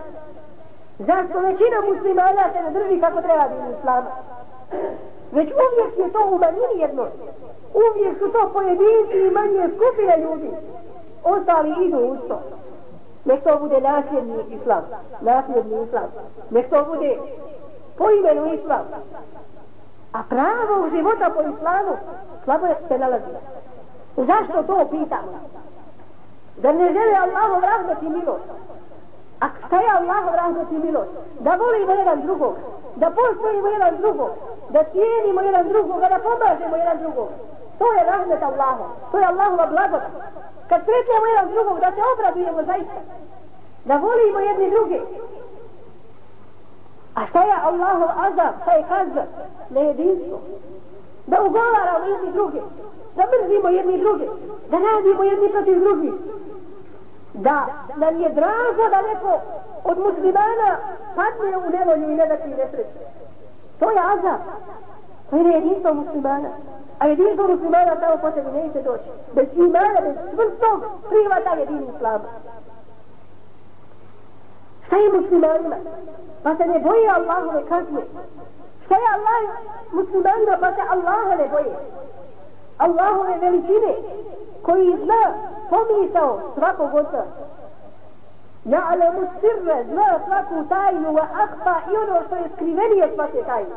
[0.99, 4.11] zašto većina muslimana se ne drži kako treba biti islama?
[5.31, 7.07] Već uvijek je to u manjini jedno.
[7.73, 10.49] Uvijek su to pojedinci i manje skupine ljudi.
[11.23, 12.41] Ostali idu u to.
[13.25, 14.83] Nek to bude nasljedni islam.
[15.21, 16.09] Nasljedni islam.
[16.49, 17.17] Nek to bude
[17.97, 18.85] po imenu islam.
[20.13, 21.97] A pravo života po islamu
[22.43, 23.25] slabo se nalazi.
[24.17, 25.39] Zašto to pitamo?
[26.57, 28.43] Da ne žele Allahov rahmet i milost.
[29.39, 31.11] A šta je Allahov rahmet i milost?
[31.39, 32.55] Da volimo jedan drugog,
[32.95, 34.29] da postojimo jedan drugog,
[34.69, 37.29] da cijenimo jedan drugog, da pomažemo jedan drugog.
[37.79, 40.09] To je rahmet Allaha, to je Allahova blagoda.
[40.69, 42.99] Kad sretnemo jedan drugog, da se obradujemo zaista,
[43.85, 45.01] da volimo jedni drugi.
[47.15, 49.23] A šta je Allahov azab, šta je kazba?
[49.69, 50.39] Na jedinstvo.
[51.25, 52.61] Da ugovaramo jedni druge,
[53.15, 54.25] da mrzimo jedni druge,
[54.69, 56.13] da radimo jedni protiv drugih
[57.35, 59.39] da nam je drago da neko
[59.83, 60.77] od muslimana
[61.15, 63.05] padne u nevolju i ne da ti nesreće.
[63.79, 64.41] To je azab.
[65.29, 66.49] To je jedinstvo muslimana.
[66.99, 69.09] A jedinstvo muslimana samo po sebi neće doći.
[69.33, 72.29] Bez imana, bez čvrstog prihvata jedini islama.
[74.87, 75.75] Šta je muslimanima?
[76.43, 78.01] Pa se ne boji Allahove kazne.
[78.85, 79.41] Šta je Allah
[79.91, 81.75] muslimanima pa se Allaha ne boje?
[82.77, 83.93] Allahove veličine
[84.65, 85.33] koji zna
[85.69, 87.25] pomisao svakog od nas.
[88.65, 93.75] Ja'lamu sirre, zna svaku tajnu, wa akfa i ono što je skrivenije svake tajne.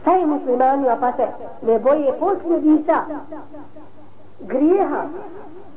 [0.00, 1.26] Šta je muslimanima pa se
[1.62, 2.94] ne boje posljedica
[4.40, 5.04] grijeha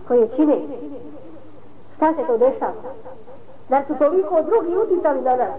[0.08, 0.58] koje čine?
[1.95, 2.73] Šta se to dešava?
[3.69, 5.52] Zar su toliko drugi uticali na nas?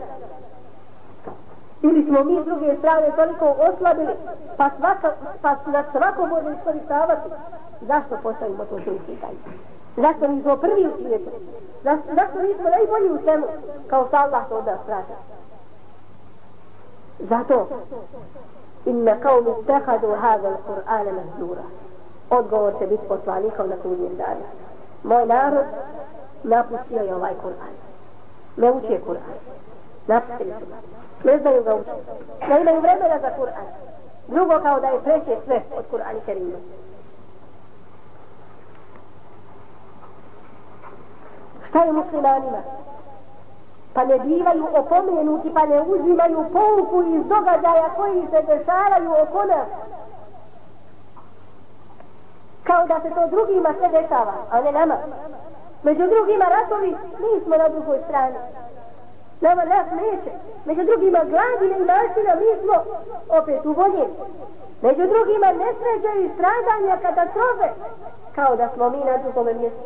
[1.82, 4.14] Ili smo mi s druge strane toliko oslabili,
[4.56, 5.12] pa, svaka,
[5.42, 7.28] pa na svako može iskoristavati?
[7.80, 9.38] Zašto postavimo to što pitanje?
[9.96, 11.30] Zašto nismo prvi u svijetu?
[11.84, 13.46] Zašto, zašto nismo najbolji u svemu?
[13.86, 15.12] Kao što Allah to od nas traži.
[17.18, 17.68] Zato
[18.86, 21.62] inna kao mi stehadu hada Kur'ana mahdura.
[22.30, 24.44] Odgovor će biti poslanikom na sudnjem danu.
[25.02, 25.64] Moj narod
[26.42, 27.74] napustio je ovaj Kur'an.
[28.56, 29.38] Ne uči Kur'an.
[30.06, 30.66] Napustili su
[31.28, 32.46] Ne znaju ga učiti.
[32.48, 33.66] Ne imaju vremena za Kur'an.
[34.28, 36.58] Drugo kao da je preće sve od Kur'ana Kerima.
[41.68, 42.62] Šta je muslimanima?
[43.94, 49.68] Pa ne bivaju opomenuti, pa ne uzimaju pouku iz događaja koji se dešavaju oko nas.
[52.62, 54.96] Kao da se to drugima sve dešava, a ne nama.
[55.82, 58.36] Među drugima ratovi, mi smo na drugoj strani.
[59.40, 60.30] Nama ovaj nas neće.
[60.64, 62.76] Među drugima gladine i mašina, mi smo
[63.38, 64.14] opet uvoljeni.
[64.82, 67.68] Među drugima nesreće i stradanja katastrofe,
[68.34, 69.84] kao da smo mi na drugome mjestu.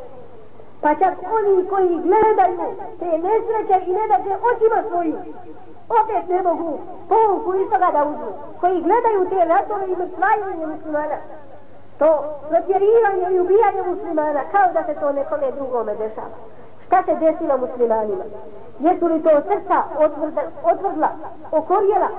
[0.81, 2.65] Pa čak oni koji gledaju
[2.99, 5.17] te nesreće i ne daže očima svojim,
[6.01, 8.33] opet ne mogu pouku iz toga da uzmu.
[8.61, 11.19] Koji gledaju te ratove i mrtvajanje muslimana,
[11.99, 16.37] to protjerivanje i ubijanje muslimana, kao da se to nekome drugome dešava
[16.92, 18.24] Šta se desilo muslimanima?
[18.80, 19.84] Jesu li to srca
[20.64, 21.10] otvrdla,
[21.52, 22.10] okorjela?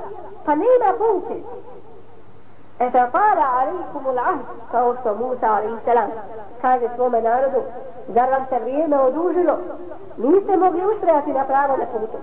[0.45, 1.43] Pa ne ima pouke.
[2.79, 6.11] E fa para alaikum ul-ahd, kao što Musa alaihissalam
[6.63, 7.63] kaže svome narodu,
[8.09, 9.59] zar vam se vrijeme odužilo?
[10.17, 12.19] Niste mogli ustrajati na pravo na putu.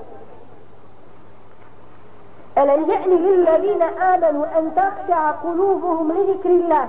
[2.58, 6.88] ألم يأن للذين آمنوا أن تخشع قلوبهم لذكر الله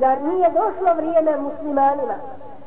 [0.00, 2.14] zar nije došlo vrijeme muslimanima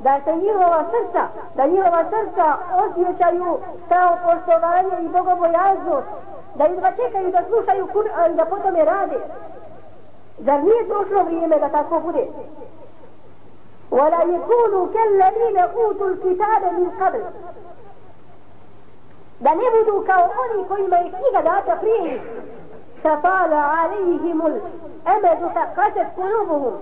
[0.02, 1.22] da se njihova srca,
[1.56, 2.46] da njihova srca
[2.84, 3.58] osjećaju
[3.90, 6.08] kao poštovanje i bogobojaznost,
[6.56, 9.20] da jedva čekaju da slušaju Kur'an, da potom je rade.
[10.38, 12.28] Zar nije došlo vrijeme da tako bude?
[13.92, 17.24] ولا يكونوا كالذين أوتوا الكتاب من قبل
[19.40, 22.22] da ne budu kao oni kojima je knjiga data prije
[23.04, 26.74] فطال عليهم الأمد فقست قلوبهم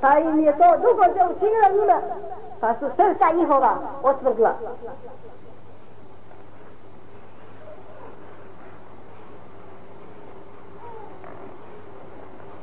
[0.00, 2.00] pa im je to dugo se učinilo njima
[2.60, 3.72] pa su srca njihova
[4.02, 4.54] otvrdla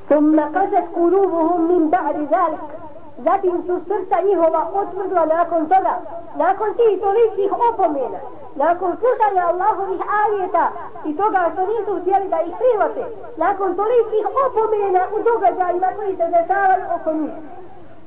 [0.09, 2.77] ثم قست قلوبهم من بعد ذلك
[3.23, 5.95] zatim su srca njihova otvrdla nakon toga,
[6.35, 8.19] nakon tih tolikih opomena,
[8.55, 10.71] nakon slušanja Allahovih ajeta
[11.05, 13.03] i toga što nisu htjeli da ih private,
[13.37, 17.33] nakon tolikih opomena u događajima koji se dešavaju oko njih.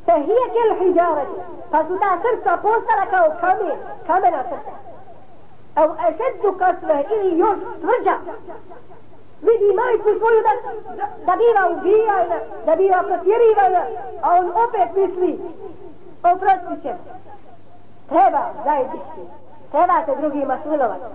[0.06, 1.38] Te hije kel hijjarati,
[1.72, 4.76] pa su ta srca postala kao kamen, kamena srca.
[5.76, 8.16] Evo, ešeddu kasve ili još tvrđa,
[9.42, 10.54] vidi majku svoju da,
[11.00, 13.84] da, da biva ubijana, da biva protjerivana,
[14.22, 15.40] a on opet misli,
[16.32, 16.94] oprostit će.
[18.10, 19.24] Treba zajednički,
[19.72, 21.06] treba se drugima smilovati.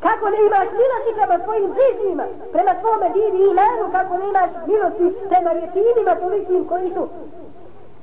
[0.00, 4.50] Kako ne imaš milosti prema svojim bližnjima, prema svome divi i imanu, kako ne imaš
[4.66, 7.08] milosti prema rjetinima tolikim koji su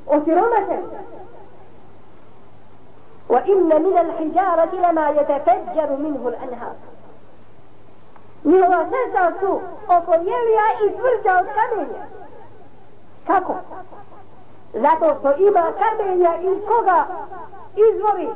[0.07, 0.89] osiromašeni.
[3.29, 6.75] وإن من الحجارة لما يتفجر منه الأنهار
[8.45, 12.05] njihova srca su oko jelija i tvrđa od kamenja.
[13.27, 13.55] Kako?
[14.73, 17.07] Zato što ima kamenja iz koga
[17.77, 18.29] izvori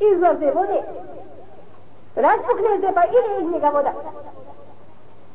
[0.00, 0.82] izlaze vode.
[2.16, 3.92] Raspukne se pa ide iz njega voda.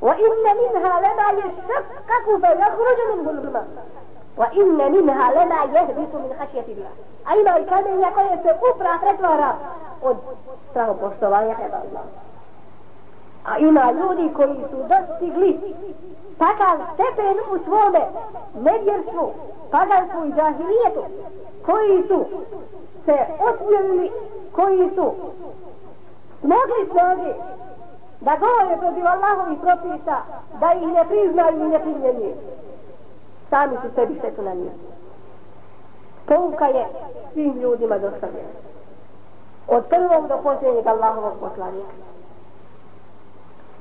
[0.02, 3.68] وإن منها لما يشقق فيخرج منه الماء
[4.37, 6.77] Wa inna minha lana yahbitu min khashyati
[7.25, 9.53] A ima i kamenja koje se upra pretvara
[10.03, 10.17] od
[10.71, 12.05] strahu poštovanja prema Allah.
[13.45, 15.61] A ima ljudi koji su dostigli
[16.39, 18.05] takav stepen u svome
[18.55, 19.33] nevjerstvu,
[19.71, 21.05] paganstvu i džahilijetu,
[21.67, 22.25] koji su
[23.05, 23.17] se
[23.49, 24.11] osmijenili,
[24.53, 25.15] koji su
[26.41, 27.33] smogli snogi
[28.21, 30.17] da govore protiv Allahovih propisa,
[30.61, 32.35] da ih ne priznaju i ne primjenjuju.
[33.55, 34.73] Sami su sebi štetu na njih.
[36.27, 36.87] Pouka je
[37.33, 38.55] svim ljudima dostavljena.
[39.69, 41.95] Od prvog do posljednjeg Allahovog poslanika.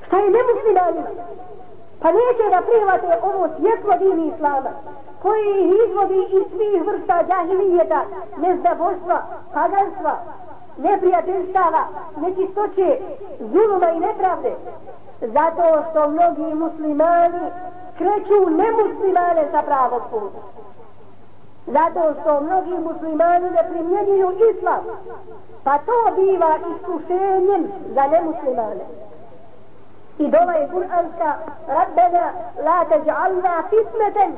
[0.07, 1.09] Šta je nemuslimanima?
[2.01, 4.71] Pa neće da prihvate ovo svjetlo dini islama,
[5.21, 8.01] koji ih izvodi iz svih vrsta džahilijeta,
[8.37, 9.17] neznaboštva,
[9.53, 10.15] paganstva,
[10.77, 11.83] neprijateljstava,
[12.21, 12.99] nečistoće,
[13.39, 14.53] zuluma i nepravde.
[15.21, 17.51] Zato što mnogi muslimani
[17.97, 20.39] kreću nemuslimane sa pravog puta.
[21.67, 24.83] Zato što mnogi muslimani ne primjenjuju islam,
[25.63, 28.85] pa to biva iskušenjem za nemuslimane.
[30.19, 31.35] I dova je kuranska
[31.67, 32.31] Rabbena
[32.65, 34.31] la teđalna fitmeten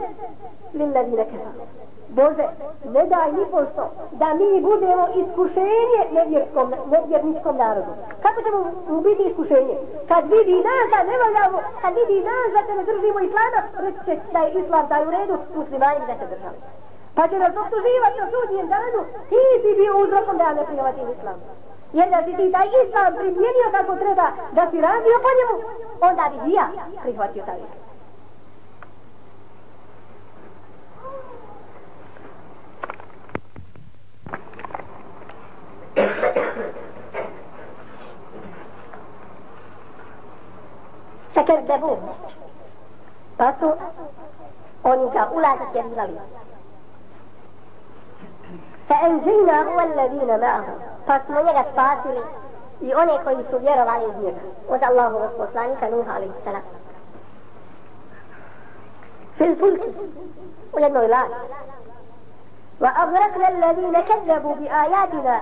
[0.74, 1.52] lillazine kefa.
[2.16, 2.48] Bože,
[2.94, 3.84] ne daj ni pošto
[4.22, 7.92] da mi budemo iskušenje nevjerskom, nevjerničkom narodu.
[8.24, 8.58] Kako ćemo
[8.90, 9.76] mu biti iskušenje?
[10.10, 14.00] Kad vidi nas da ne valjamo, kad vidi nas da se ne držimo islama, reći
[14.06, 16.60] će da je islam taj u redu, muslimani da se držali.
[17.16, 19.00] Pa će nas optuživati na sudnjem danu,
[19.30, 21.38] ti si bio uzrokom da ja ne prihvatim islam.
[21.98, 25.56] Jer da si ti taj islam primjenio kako treba, da si radio po njemu,
[26.10, 26.68] onda bi ja
[27.04, 27.85] prihvatio taj islam.
[41.36, 42.00] فكذبوه
[44.84, 46.20] oni ga ulaziti vjerivali.
[48.90, 50.66] فأنجينا هو الذين معه
[51.72, 52.22] spasili
[52.82, 54.40] i one koji su vjerovali iz njega
[54.70, 56.62] od Allahovog poslanika Nuh alaihi salam
[59.38, 59.90] fil fulki
[60.74, 61.34] u jednoj laži
[62.81, 65.41] وأغرقنا الذين كذبوا بآياتنا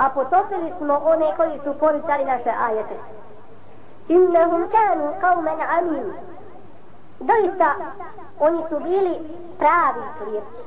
[0.00, 2.98] أفتوصل اسمه أوني كوي سپوري تاري ناشا آيته
[4.10, 6.12] إنهم كانوا قوما عمين
[7.20, 7.74] doista
[8.40, 9.20] oni su bili
[9.58, 10.62] pravi slijepci.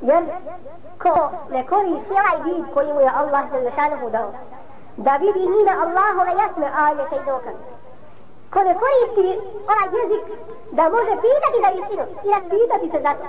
[0.00, 0.24] Jer
[1.02, 4.32] ko ne koristi ovaj vid koji mu je Allah za lešanohu dao,
[4.96, 7.64] da vidi njime Allahove jasne ajete i dokaze.
[8.52, 9.40] Ko ne koristi
[9.72, 10.24] ovaj jezik
[10.72, 13.26] da može pitati za istinu i raspitati se za to.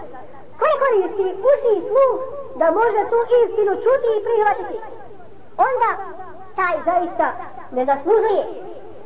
[0.63, 2.15] Ko koristi uši i sluh
[2.61, 4.77] da može tu istinu čuti i prihvatiti.
[5.69, 5.91] Onda
[6.59, 7.27] taj zaista
[7.77, 8.45] ne zaslužuje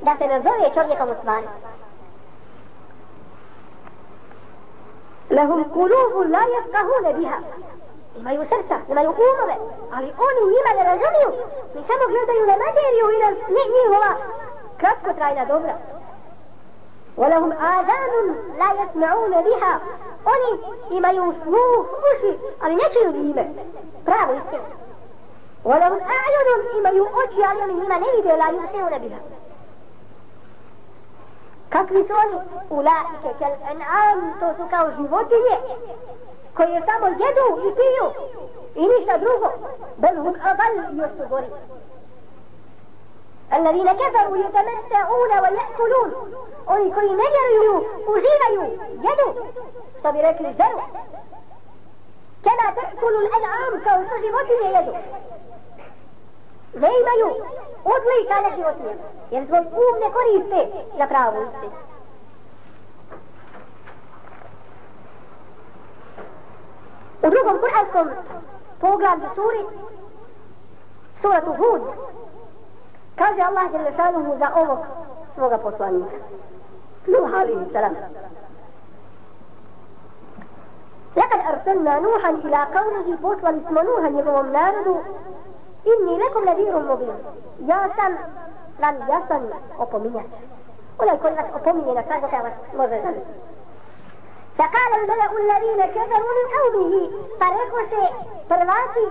[0.06, 1.46] da se nazove čovjekom u stvari.
[5.30, 7.38] Lahum kulubu la jeskahune biha.
[8.20, 9.56] Imaju srca, imaju umove,
[9.94, 11.30] ali oni njima ne razumiju.
[11.74, 13.30] Mi samo gledaju na materiju i na
[13.76, 14.12] njihova
[14.80, 15.74] kratkotrajna dobra.
[17.17, 19.79] ولهم آذان لا يسمعون بها
[20.25, 20.59] oni
[20.97, 23.45] imaju sluh uši ali ne čuju njime
[24.05, 24.63] pravo istinu
[25.63, 29.17] ولهم أعين imaju oči ali oni njima ne vide la yusiruna biha
[31.69, 32.37] kakvi su oni
[32.69, 35.57] ulaike kel en'am to su kao životinje
[36.53, 38.07] koje samo jedu i piju
[38.75, 39.51] i ništa drugo
[39.97, 41.47] bel hum adal još su gori
[43.52, 46.32] الذين كفروا يتمتعون ويأكلون.
[46.68, 48.62] أريكري مجر يو أجير يو
[48.96, 49.44] جدو
[50.04, 50.80] صبرك للزرو
[52.44, 54.94] كما تأكل الأنعام كوصج بطن يدو
[56.74, 57.30] زي ما يو
[57.86, 58.98] أطلي كالك يوتي
[59.32, 60.60] يرزو الأوم نكري في
[60.98, 61.70] لبراو السي
[67.24, 68.10] أدروكم كل حالكم
[71.22, 71.94] سورة هود.
[73.16, 74.78] Kaže Allah je lešanu mu za ovog
[75.34, 76.16] svoga poslanika.
[77.06, 77.94] Nuh alaihi salam.
[81.16, 84.96] Lekad arsalna Nuhan ila kavrihi poslali smo Nuhan njegovom narodu
[85.84, 87.12] inni lekom nadirom mubin.
[87.58, 88.12] Ja sam
[88.80, 89.42] vam jasan
[89.78, 90.26] opominjač.
[90.98, 93.30] Onaj koji vas opominje na kaže kada vas može zaniti.
[94.58, 97.10] فقال الملأ الذين كفروا من قومه
[97.40, 98.08] فريقوا سي
[98.48, 99.04] prvaci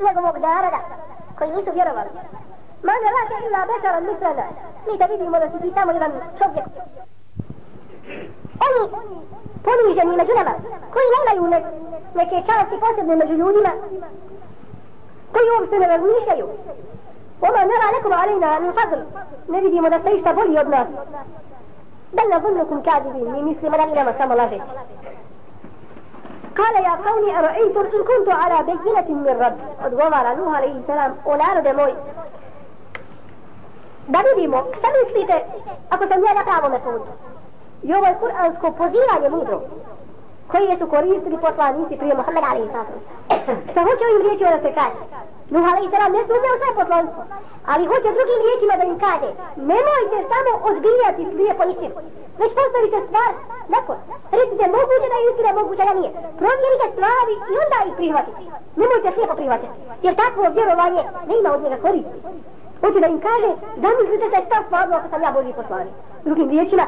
[0.00, 0.80] njegovog naroda
[1.38, 2.08] koji nisu vjerovali
[2.86, 4.46] Ma ne rađa ila bekara mislena.
[4.86, 6.66] Mi da vidimo da si ti tamo jedan čovjek.
[8.66, 8.80] Oni
[9.64, 10.54] poniženi među nama,
[10.92, 11.58] koji nemaju ne,
[12.14, 13.72] neke čalosti posebne među ljudima,
[15.32, 16.46] koji uopšte ne razmišljaju.
[17.46, 19.02] Oma ne rađa nekoma alejna min fazl.
[19.52, 20.88] Ne vidimo da ste išta bolji od nas.
[22.16, 24.70] Bel na zunukum kadibin, mi mislimo da vi nama samo lažeći.
[26.60, 31.16] قال يا قومي أرأيتم إن كنت على بينة من ربي قد غمر نوح عليه السلام
[31.26, 31.94] أولا ردموي
[34.12, 35.36] da vidimo šta mislite
[35.90, 37.12] ako sam ja na pravome putu?
[37.82, 39.60] I ovo je kuransko pozivanje mudro
[40.50, 43.00] koje su koristili poslanici prije Muhammed alaihi salam
[43.70, 45.02] šta hoće ovim riječima da se kaže?
[45.52, 47.22] Nuh alaihi salam ne sumnja u svoje poslanstvo
[47.70, 49.28] ali hoće drugim riječima da im kaže
[49.70, 51.94] nemojte samo odgrijati slijepo istinu
[52.40, 53.30] već postavite stvar
[53.74, 53.96] nakon
[54.38, 56.10] recite moguće da je istina moguće da nije.
[56.40, 58.40] Provjerite stvari i onda ih prihvatite.
[58.80, 62.18] Nemojte slijepo prihvatiti jer takvo vjerovanje ne ima od njega koristi.
[62.80, 65.94] Hoće da im kaže, zamislite se šta stvarno ako sam ja Boži poslanik.
[66.24, 66.86] Drugim riječima,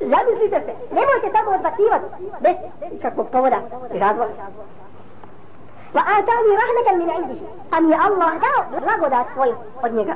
[0.00, 2.06] zamislite se, nemojte tako odbacivati,
[2.40, 2.56] bez
[3.02, 3.60] kakvog povoda
[3.94, 4.32] i razloga.
[5.94, 10.14] Va atani rahmetan min indi, a mi je Allah dao blagodat svoj od njega.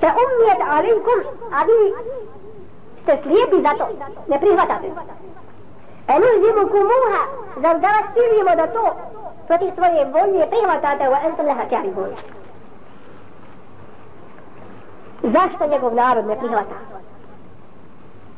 [0.00, 1.18] Fe umijet alaikum,
[1.56, 1.78] a vi
[3.02, 3.88] ste slijepi za to,
[4.28, 4.86] ne prihvatate.
[6.08, 7.22] E nuzimu kumuha,
[7.56, 8.84] da vas silimo da to
[9.48, 12.12] protiv svoje volje prihvatate wa entum leha karibun.
[15.22, 16.78] Zašto njegov narod ne prihvata?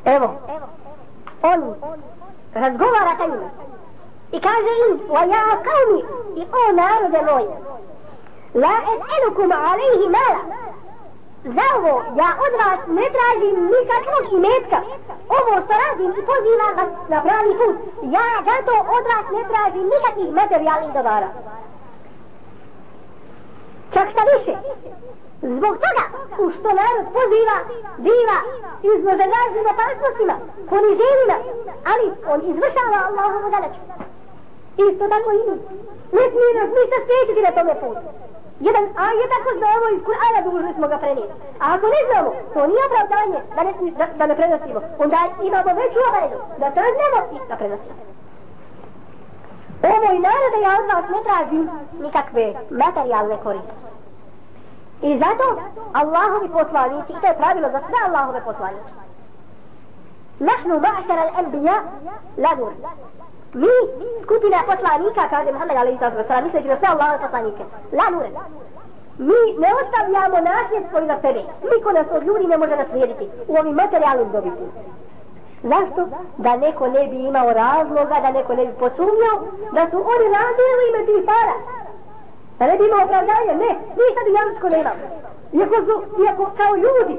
[0.05, 0.29] Evo,
[1.41, 1.75] on
[2.53, 3.49] razgovara sa njima
[4.31, 6.01] i kaže im, wa ja kaumi,
[6.35, 7.45] i o narode moj,
[8.53, 10.39] la es'elukum alaihi mala,
[11.43, 14.79] za ovo ja od vas ne tražim nikakvog imetka.
[15.37, 17.75] Ovo što radim i pozivam vas na pravi put,
[18.17, 21.29] ja zato od vas ne tražim nikakvih materijalnih dobara.
[23.93, 24.53] Čak šta više,
[25.41, 26.03] zbog toga
[26.43, 27.57] u što narod poziva,
[28.05, 28.39] biva,
[28.91, 30.35] izložen raznim opasnostima,
[30.69, 31.37] poniženima,
[31.91, 33.81] ali on izvršava Allahovu zadaću.
[34.87, 35.55] Isto tako i mi.
[36.15, 38.30] Ne smije nas ništa spriječiti na tome putu.
[38.67, 41.33] Jedan ajet ako znamo iz Kur'ana dužni smo ga prenijeti.
[41.61, 44.79] A ako ne znamo, to nije opravdanje da ne, da, da ne prenosimo.
[45.03, 48.01] Onda imamo veću obavezu da to znamo i da prenosimo.
[49.83, 51.63] Ovo i narode ja od vas ne tražim
[52.05, 53.73] nikakve materijalne koriste.
[55.01, 55.45] I zato
[55.93, 58.91] Allahovi poslanici, i to je pravilo za sve Allahove poslanici.
[60.39, 61.77] Nahnu ma'šara al-anbiya
[62.37, 62.73] la nur.
[63.53, 63.67] Mi,
[64.23, 67.63] skupina poslanika, kaže Muhammed alaihi sallam, misleći na sve Allahove poslanike,
[67.97, 68.29] la nure.
[69.17, 71.41] Mi ne ostavljamo nasljedstvo iza sebe.
[71.71, 74.71] Niko nas od ljudi ne može naslijediti u ovim materijalnim dobitima.
[75.63, 76.01] Zašto?
[76.37, 79.37] Da neko ne bi imao razloga, da neko ne bi posumnjao,
[79.71, 81.55] da su oni radili ime tih para.
[82.59, 84.91] Da ne bi imao opravdanje, ne, ništa bi jamsko nema.
[85.53, 87.15] Iako su, iako kao ljudi,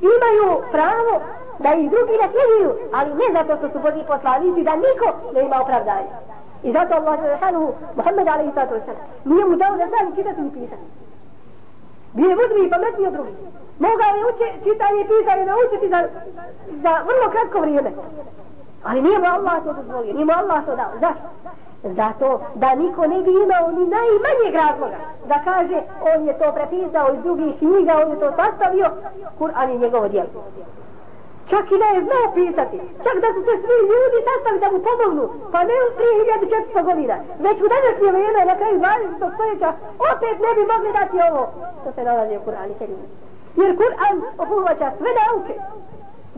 [0.00, 1.20] imaju pravo
[1.58, 5.40] da ih drugi ne sjeduju, ali ne zato što su Boži poslanici, da niko ne
[5.40, 6.10] ima opravdanje.
[6.62, 10.16] I zato Allah je rešanuhu, Muhammed alaihi sallatu wasallam, nije mu dao da zna ni
[10.16, 10.86] čitati ni pisati.
[12.12, 13.34] Bio je mudri i pametniji od drugih.
[13.78, 16.00] Mogao je uče, čitanje i pisanje naučiti za,
[16.84, 17.90] za vrlo kratko vrijeme.
[18.84, 20.92] Ali nije mu Allah to dozvolio, nije mu Allah to dao.
[21.00, 21.28] Zašto?
[21.84, 24.96] Zato da niko ne bi imao ni najmanjeg razloga
[25.28, 25.82] da kaže
[26.14, 28.90] on je to prepisao iz drugih knjiga, on je to sastavio,
[29.38, 30.28] Kur'an je njegovo djelo.
[31.50, 34.78] Čak i da je znao pisati, čak da su se svi ljudi sastali da mu
[34.88, 39.34] pomognu, pa ne u 3400 godina, već u današnje vrijeme, na kraju 20.
[39.34, 39.70] stoljeća,
[40.12, 41.42] opet ne bi mogli dati ovo
[41.80, 43.06] što se nalazi u Kur'an i Kerimu.
[43.60, 45.54] Jer Kur'an obuhvaća sve nauke,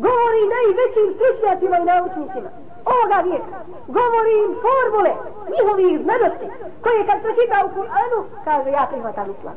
[0.07, 2.51] govori najvećim stručnjacima i naučnicima
[2.93, 3.57] ovoga vijeka.
[3.99, 5.13] Govori im formule
[5.55, 6.47] njihovih znanosti
[6.85, 9.57] koje kad to čita u Kur'anu kaže ja prihvatam islam.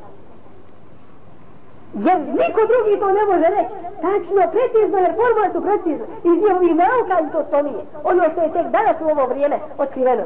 [1.93, 3.73] Jer niko drugi to ne može reći.
[4.01, 6.05] Tačno, precizno, jer formule su precizne.
[6.29, 7.83] Iz njihovih nauka im to spominje.
[8.03, 10.23] Ono što je tek danas u ovo vrijeme otkriveno.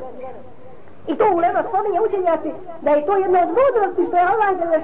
[1.07, 2.51] I to u Lema spominje učenjaci
[2.81, 4.79] da je to jedna od mudrosti što je Allah za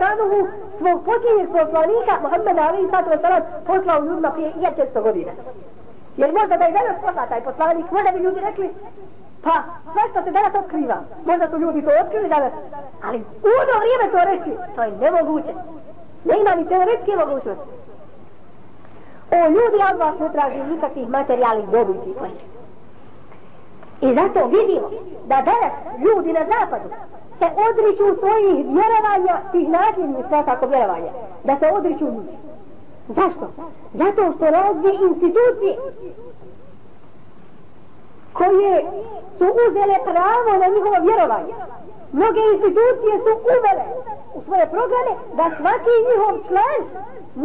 [0.80, 5.32] svog posljednjeg poslanika Muhammeda Ali Sato Salat poslao ljudima prije 1400 godina.
[6.18, 8.70] Jer možda da je danas posla taj poslanik, možda bi ljudi rekli,
[9.44, 9.54] pa
[9.92, 12.54] sve što se danas otkriva, možda su ljudi to otkrili danas,
[13.04, 13.18] ali
[13.48, 15.54] u ono vrijeme to reći, to je nemoguće.
[16.26, 17.70] Ne ima ni teoretske mogućnosti.
[19.32, 22.14] O ljudi od vas ne traži nikakvih materijalnih dobiti.
[24.02, 24.90] I zato vidimo
[25.28, 26.90] da danas ljudi na zapadu
[27.40, 31.12] se odriču svojih vjerovanja, tih nasljednih svakako vjerovanja,
[31.44, 32.40] da se odriču njih.
[33.08, 33.52] Zašto?
[33.94, 35.78] Zato što razne institucije
[38.34, 38.86] koje
[39.38, 41.54] su uzele pravo na njihovo vjerovanje.
[42.12, 43.88] Mnoge institucije su uvele
[44.38, 46.80] u svoje programe da svaki njihov član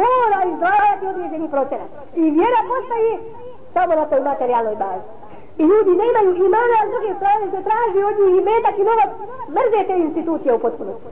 [0.01, 1.91] mora izdvajati određeni procenat.
[2.15, 3.13] I vjera postaje
[3.75, 5.09] samo na toj materijalnoj bazi.
[5.59, 8.77] I ljudi ne imaju imana, a s druge strane se traži od njih i metak
[8.79, 9.11] i novac,
[9.57, 11.11] mrze te institucije u potpunosti.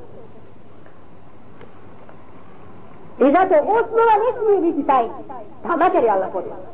[3.19, 5.07] I zato osnova ne smije biti taj,
[5.63, 6.67] ta materijalna podloga.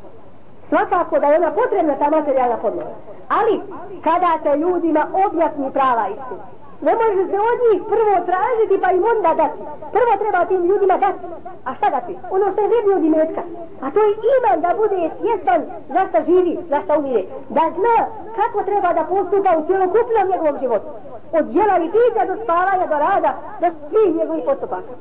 [0.68, 2.94] Svakako da je ona potrebna ta materijalna podloga.
[3.28, 3.60] Ali,
[4.04, 6.44] kada se ljudima objasni prava istina,
[6.80, 9.58] ne može se od njih prvo tražiti pa im onda dati.
[9.96, 11.24] Prvo treba tim ljudima dati.
[11.64, 12.12] A šta dati?
[12.30, 13.42] Ono što je vredno od imetka.
[13.82, 15.60] A to je iman da bude svjestan
[15.94, 17.24] za šta živi, za šta umire.
[17.48, 17.96] Da zna
[18.38, 20.88] kako treba da postupa u cijelokupnom njegovom životu.
[21.32, 24.92] Od djela i pića do spavanja do rada, do svih njegovih postupaka.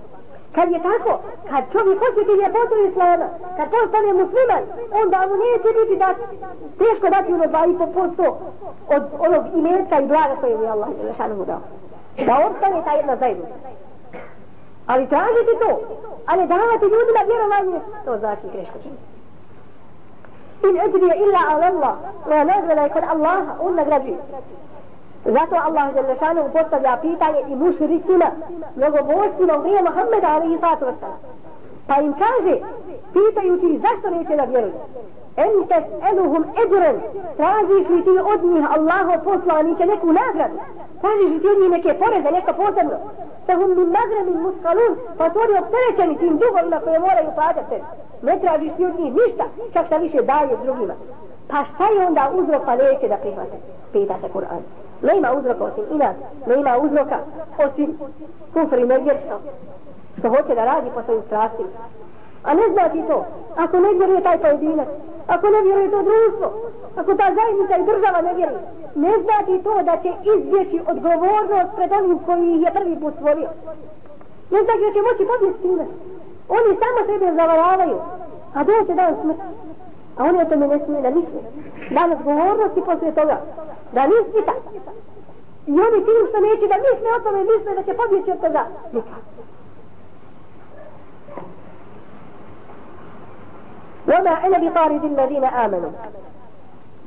[0.57, 1.11] Kad je tako,
[1.49, 3.27] kad čovjek hoće ti ljepotu islama,
[3.57, 4.63] kad postane musliman,
[5.01, 6.09] onda mu neće biti da
[6.81, 8.33] teško dati ono 2,5%
[8.95, 11.61] od onog imetka i blaga koje mu je Allah Želešanu dao.
[12.27, 13.55] Da ostane ta jedna zajednica.
[14.87, 15.71] Ali tražiti to,
[16.25, 18.99] a ne davati ljudima vjerovanje, to znači greško čini.
[20.67, 21.95] In eđrije illa Allah,
[22.29, 24.17] ne nagrada je kod Allaha, on nagrađuje.
[25.25, 28.25] Zato Allah je lešanu postavlja pitanje i mušricima,
[28.75, 30.85] mnogobožstvima u vrije Muhammeda, ali i satu
[31.87, 32.55] Pa im kaže,
[33.13, 34.73] pitajući zašto neće da vjeruju.
[35.45, 35.77] Ente
[36.09, 36.97] eluhum edren,
[37.37, 40.57] tražiš li ti od njih Allaho poslaniće neku nagradu?
[41.01, 42.97] Tražiš li ti od njih neke poreze, nešto posebno?
[43.45, 47.77] Te hum min nagrami muskalun, pa su oni opterećeni tim dugovima koje moraju plaćati.
[48.21, 49.43] Ne tražiš ti od njih ništa,
[49.73, 50.93] čak šta više daje drugima.
[51.49, 53.57] Pa šta je onda uzrok pa neće da prihvate?
[53.93, 54.63] Pita se Kur'an.
[55.01, 56.15] Ne ima uzroka osim inas,
[56.47, 57.17] ne ima uzroka
[57.65, 57.97] osim
[58.53, 59.37] kufri nevjerstva.
[60.19, 61.69] Što hoće da radi po svojim strastima.
[62.43, 63.25] A ne znači to.
[63.57, 64.87] Ako ne vjeruje taj pojedinac,
[65.27, 66.47] ako ne vjeruje to društvo,
[66.95, 68.61] ako ta zajednica i država ne vjeruje,
[68.95, 73.49] ne znači to da će izbjeći odgovornost pred onim koji ih je prvi put stvorio.
[74.51, 75.85] Ne znači da će moći pobjeći time.
[76.49, 77.97] Oni samo sebe zavaravaju,
[78.53, 79.41] a doće dan smrti.
[80.17, 81.41] A oni o tome ne smije da misle.
[81.91, 83.37] Dan odgovornosti poslije toga
[83.92, 84.56] Da nisi tak.
[85.66, 88.66] I oni tim što neće da misle o tome, misle da će pobjeći od toga.
[88.92, 89.22] Nikak.
[94.08, 95.90] وما أنا بطارد الذين آمنوا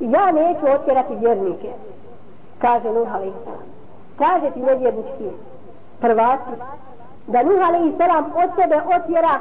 [0.00, 1.70] Ja neću otjerati vjernike,
[2.58, 3.68] kaže Nuh alaihi salam.
[4.18, 5.30] Kaže ti nevjernički
[6.00, 6.54] prvaci,
[7.26, 9.40] da Nuh alaihi salam od sebe otjera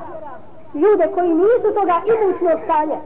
[0.74, 2.98] ljude koji nisu toga imućnog stanja,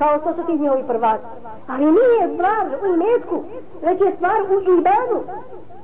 [0.00, 1.24] kao što su ti njihovi prvaci.
[1.68, 3.42] Ali nije stvar u imetku,
[3.82, 5.18] već je stvar u ibadu.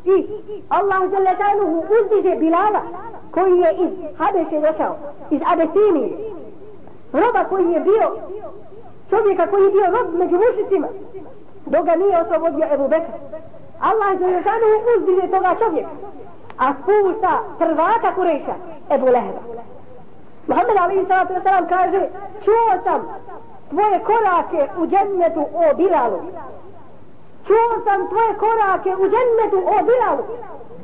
[0.05, 0.27] I
[0.69, 2.83] Allah žele šanuhu uzdiže Bilala,
[3.31, 4.97] koji je iz Habeše došao,
[5.31, 6.17] iz Abesinije.
[7.13, 8.07] Roba koji je bio,
[9.11, 10.89] čovjeka koji je bio rob među mušicima,
[11.67, 13.13] dok ga nije oslobodio Ebu Bekr.
[13.81, 15.95] Allah žele šanuhu uzdiže toga čovjeka,
[16.59, 18.55] a spušta prvaka Kureša,
[18.91, 19.43] Ebu Leheba.
[20.47, 22.09] Muhammed Ali Salatu Wasalam kaže,
[22.45, 23.01] čuo sam
[23.71, 26.21] tvoje korake u džennetu o Bilalu.
[27.47, 30.25] Čuo sam tvoje korake u džennetu o Bilalu.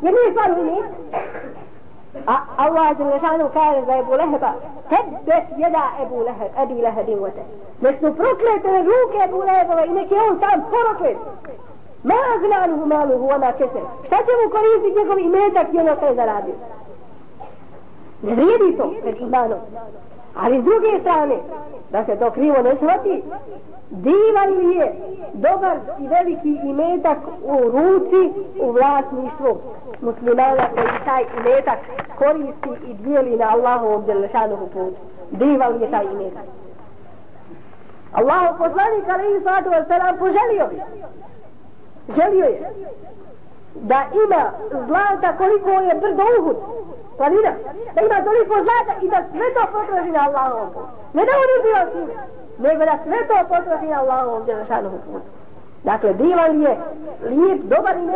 [0.03, 0.83] Jer nije stvar u
[2.27, 4.53] A Allah je lešanu kaže za Ebu Leheba,
[4.89, 7.43] Tebet jeda Ebu Leheb, Ebi Lehebin vete.
[7.81, 11.19] Nek su proklete ruke Ebu Lehebove i nek je on sam proklet.
[12.03, 13.81] Ma aznanuhu maluhu ona kese.
[14.07, 16.55] Šta će mu koristiti njegov imetak i ono što je zaradio?
[18.23, 19.59] Ne vrijedi to pred imanom.
[20.37, 21.37] Ali s druge strane,
[21.91, 23.23] da se to krivo ne shvati,
[23.91, 24.95] divan li je
[25.33, 29.61] dobar i veliki imetak u ruci u vlasništvu
[30.01, 31.79] muslimana koji taj imetak
[32.19, 34.97] koristi i dijeli na Allahovom djelešanom putu.
[35.31, 36.45] Divan li je taj imetak.
[38.13, 40.81] Allahu poslanik alaihi sallatu wa sallam poželio bi.
[42.17, 42.71] Želio je
[43.75, 44.51] da ima
[44.87, 46.57] zlata koliko je brdo uhud
[47.17, 47.53] planina,
[47.95, 50.87] da ima toliko zlata i da sve to potroši na Allahovom putu.
[51.13, 52.09] Ne da on uzio s njim,
[52.59, 55.27] nego da sve to potroši na Allahovom djelašanom putu.
[55.85, 56.79] Dakle, divan je
[57.29, 58.07] lijep, dobar i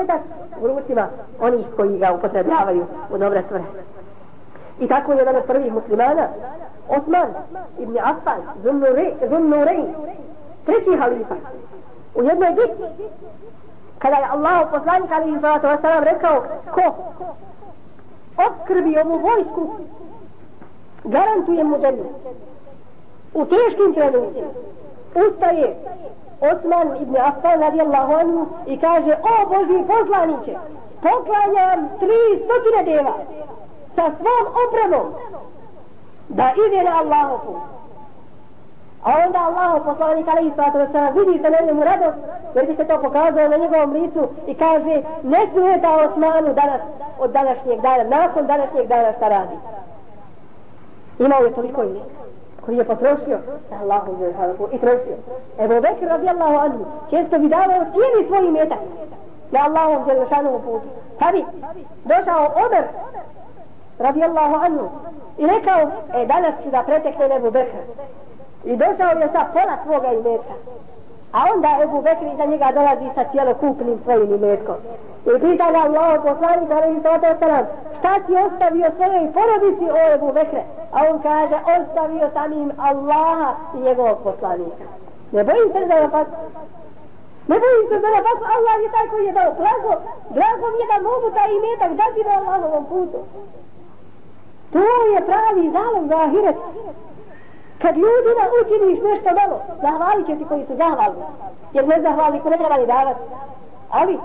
[0.61, 1.09] u rucima
[1.41, 3.67] onih koji ga upotrebljavaju u dobre svrhe.
[4.81, 6.29] I tako je jedan od prvih muslimana,
[6.89, 7.29] Osman
[7.79, 8.41] ibn Affan,
[9.29, 9.85] Zunnurej,
[10.65, 11.35] treći halifa,
[12.15, 13.07] u jednoj bitci,
[13.99, 16.43] kada je Allah poslanik alaihi sallatu wasalam rekao,
[16.75, 16.95] ko
[18.37, 19.77] obskrbi ovu vojsku,
[21.05, 22.05] garantuje mu džennu.
[23.35, 24.47] U teškim trenucima
[25.15, 25.77] ustaje
[26.41, 30.59] Osman ibn Affan radijallahu anhu i kaže, o Boži poslaniće,
[31.03, 33.15] poklanjam tri stotine deva
[33.95, 35.13] sa svom opremom
[36.29, 37.86] da ide na Allahu put.
[39.07, 42.19] A onda Allah poslanik alaihi sallatu wasalam vidi se na njemu radost
[42.55, 46.81] jer bi se to pokazao na njegovom licu i kaže ne smeta Osmanu danas
[47.19, 49.57] od današnjeg dana, nakon današnjeg dana šta radi.
[51.19, 52.01] Imao je toliko i
[52.65, 53.39] koji je potrošio
[53.69, 54.17] sa Allahom
[54.73, 55.17] i trošio.
[55.59, 58.79] Evo radi radijallahu anhu često bi davao cijeli svoj imetak
[59.51, 60.87] na Allahom djelašanom putu.
[61.19, 61.45] Pa bi
[62.05, 62.85] došao Omer
[63.99, 64.89] radijallahu anhu
[65.39, 67.81] i rekao, e danas ću da pretekne Ebu Bekra.
[68.67, 70.55] I došao je sa pola svoga imetka.
[71.33, 74.77] A onda Ebu Bekri za njega dolazi sa cijelokupnim svojim imetkom.
[75.27, 77.65] I pita ga Allah poslanik alaihi sallatu wasalam,
[77.99, 80.63] šta si ostavio svojoj porodici o Ebu Bekre?
[80.93, 84.85] A on kaže, ostavio sam im Allaha i njegovog poslanika.
[85.33, 86.27] Ne bojim se da napad.
[87.51, 89.93] Ne bojim se da napad, Allah je taj koji je dao blago.
[90.37, 93.21] Blago mi je da mogu taj imetak dati na Allahovom putu.
[94.73, 94.79] To
[95.13, 96.57] je pravi zalog za ahiret.
[97.83, 101.23] Kad ljudima učiniš nešto malo, zahvalit će ti koji su zahvalni.
[101.73, 103.21] Jer ne zahvalni ko ne treba ni davati.
[103.91, 104.19] Ali,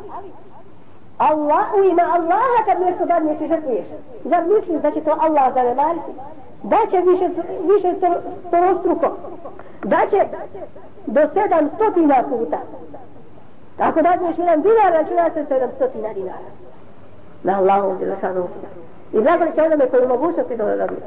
[1.18, 3.86] Allah, u ima Allaha kad nešto dadneš i žrtvuješ.
[4.24, 6.12] Zar misliš da će to Allah zanemariti?
[6.64, 7.30] Da će više,
[7.74, 7.96] više
[8.48, 9.18] storostruko.
[9.84, 10.26] Da će
[11.06, 12.58] do sedam stotina puta.
[13.80, 16.50] Ako dadneš jedan dinar, računa se sedam stotina dinara.
[17.44, 18.48] Na Allahom Đelešanu.
[19.14, 21.02] I drago li će onome koji mogućnosti to da dobije.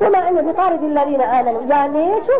[0.00, 1.60] Uma ene bi qaridi alladina amanu.
[1.68, 2.36] Ja neću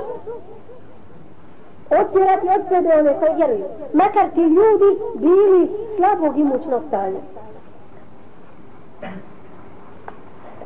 [1.90, 3.64] otjerati od sebe one koji vjeruju.
[3.92, 7.20] Makar ti ljudi bili slabog imućnog stanja.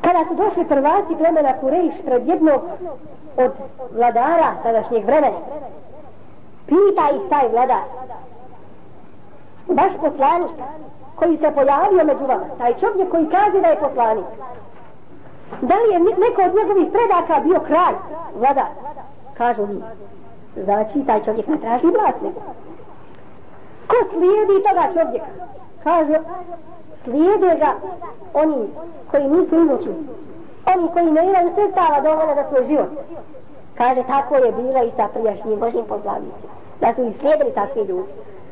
[0.01, 2.61] Kada su došli prvaci plemena Kurejš pred jednog
[3.37, 3.53] od
[3.93, 5.37] vladara tadašnjeg vremena,
[6.66, 7.82] pita ih taj vladar,
[9.66, 10.51] baš poslanik
[11.16, 14.24] koji se pojavio među vama, taj čovjek koji kaže da je poslanik,
[15.61, 17.97] da li je neko od njegovih predaka bio kralj,
[18.34, 18.70] vladar?
[19.34, 19.80] Kažu mi,
[20.64, 22.34] znači taj čovjek ne traži vlasnik.
[23.88, 25.26] Ko slijedi toga čovjeka?
[25.84, 26.20] Kaže,
[27.05, 27.72] slijede ga
[28.34, 28.68] oni
[29.11, 29.90] koji nisu imući.
[30.74, 32.88] Oni koji ne imaju sredstava dovoljno za svoj život.
[33.74, 36.53] Kaže, tako je bilo i sa prijašnjim Božim poslanicima.
[36.80, 38.09] Da su ih slijedili takvi ljudi.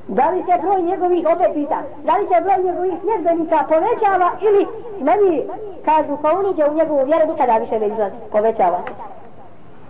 [0.08, 4.66] Da li se broj njegovih, opet pita, da li se broj njegovih sljedbenika povećava ili
[5.00, 5.44] meni
[5.84, 8.92] kažu pa ko uniđe u njegovu vjeru nikada više ne izlazi, povećava se.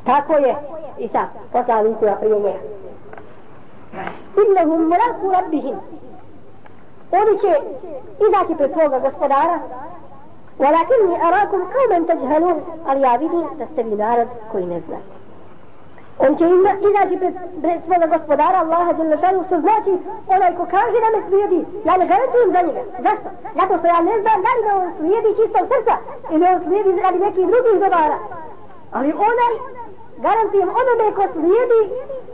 [0.06, 0.54] Tako je
[0.98, 2.58] i sa poslanicima prije njega.
[4.42, 5.76] Innehum mraku rabbihim.
[7.12, 7.52] Oni će
[8.28, 9.58] izaći pred svoga gospodara.
[10.58, 12.60] Walakinni arakum kaumen teđhalun.
[12.86, 15.23] Ali ja vidim da ste vi narod koji ne znate.
[16.18, 19.92] On će ima, izaći pred, pred svoga gospodara Allaha Đelešanu, što znači
[20.34, 22.82] onaj ko kaže da me slijedi, ja ne garantujem za njega.
[23.06, 23.28] Zašto?
[23.58, 25.94] Zato što ja ne znam da li me on slijedi čistog srca
[26.32, 28.18] ili on slijedi radi nekih drugih dobara.
[28.92, 29.54] Ali onaj
[30.26, 31.80] garantujem onome ko slijedi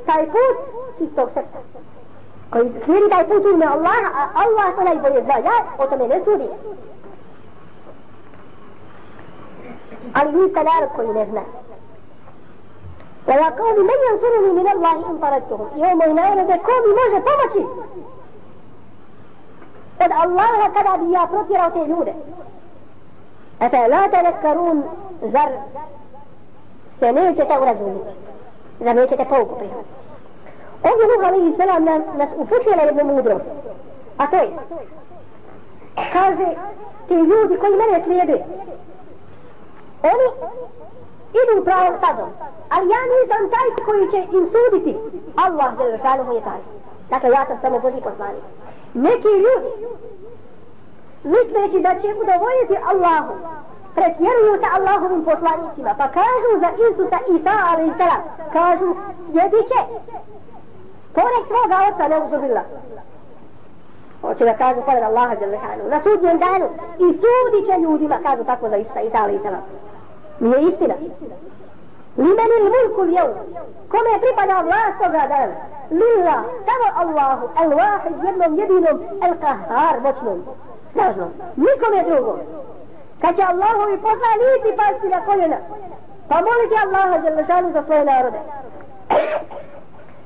[0.06, 0.56] taj put
[0.98, 1.58] čistog srca.
[2.52, 5.36] Koji slijedi taj put ime Allaha, a Allah to najbolje zna.
[5.48, 6.52] Ja o tome ne sudim.
[10.14, 11.42] Ali vi ste narod koji ne zna.
[13.27, 17.67] ويا قوم من ينصرني من الله إن طردتهم يوم ينادى قوم može pomoći
[19.99, 22.13] od Allaha kada bi ja protirao te ljude.
[23.59, 24.83] Efe, la te neskarun,
[25.21, 25.49] zar
[26.99, 28.09] se nećete urazumiti?
[28.79, 29.95] Zar nećete pouku prihvatiti?
[30.83, 33.45] Ovdje Nuh alaihi salam nas, nas upućuje na jednu mudrost.
[34.17, 34.49] A to je,
[36.13, 36.47] kaže,
[37.07, 38.45] ti ljudi koji mene slijede,
[40.03, 40.51] oni
[41.38, 42.30] idu pravom stazom,
[42.74, 44.92] ali ja nisam taj koji će im suditi.
[45.44, 46.60] Allah je šanu je taj.
[47.10, 48.44] Dakle, ja sam samo Boži poslanik.
[48.94, 49.70] Neki ljudi,
[51.24, 53.32] misleći da će udovoljiti Allahu,
[53.94, 58.22] pretjeruju sa Allahovim poslanicima, pa kažu za Isusa Isa, ali i salam,
[58.52, 58.88] kažu,
[59.38, 59.78] jedi će,
[61.14, 62.62] pored svoga oca ne uzubila.
[64.20, 66.66] Hoće da kažu pored Allaha Đelešanu, na sudnjem danu,
[66.98, 69.62] i sudit će ljudima, kažu tako za Isa, Isa, ali i salam.
[70.40, 70.94] Nije istina.
[72.16, 73.30] Limen il mulku ljeu.
[73.88, 75.56] Kome pripada vlast toga dana?
[76.00, 76.36] Lilla,
[76.66, 80.38] samo Allahu, el wahid, jednom jedinom, el kahar, moćnom,
[80.92, 81.30] snažnom.
[81.56, 82.38] Nikome drugom.
[83.20, 85.56] Kad će Allahovi poslanici pasti na koljena,
[86.28, 88.40] pa moliti Allaha Đelešanu za svoje narode.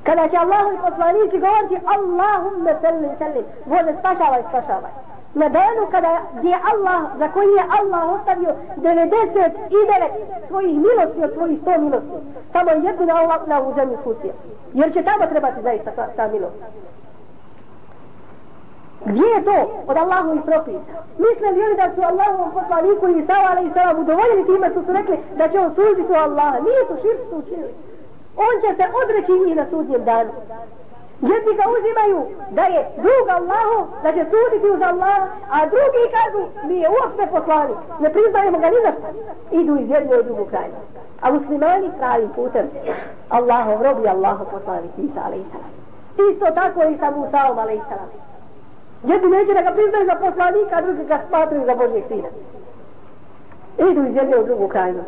[0.03, 4.91] Kada će Allahovi poslanici govoriti Allahumme sallim, sallim, Bože spašavaj, spašavaj
[5.35, 6.11] na danu kada
[6.43, 10.09] je Allah, za koji je Allah ostavio 99
[10.47, 12.17] svojih milosti od svojih 100 milosti.
[12.51, 14.33] Samo jednu na Allah na ovu zemlju spustio.
[14.73, 16.55] Jer će tamo trebati zaista ta, ta milost.
[19.05, 19.57] Gdje je to
[19.87, 20.95] od Allahovih propisa?
[21.17, 25.17] Misle li da su Allahovom poslaniku i Isao ali Isao udovoljili time što su rekli
[25.37, 26.57] da će on suziti u Allaha?
[26.67, 27.73] Nije to širstvo učinili.
[28.47, 30.31] On će se odreći njih na sudnjem danu.
[31.21, 36.67] Jedni ga uzimaju da je drug Allahu, da će suditi uz Allah, a drugi kažu
[36.67, 39.07] mi je uopšte poslanik, ne priznajemo ga ni za što.
[39.59, 40.75] Idu iz jedne u drugu krajinu.
[41.21, 42.69] A muslimani pravim putem
[43.29, 45.53] Allahov robi Allahov poslanik Isa a.s.
[46.31, 47.91] Isto tako i sa Musaom a.s.
[49.03, 52.29] Jedni neće da ga priznaju za poslanika, a drugi ga smatruju za Božijeg sina.
[53.89, 55.03] Idu iz jedne u drugu krajinu.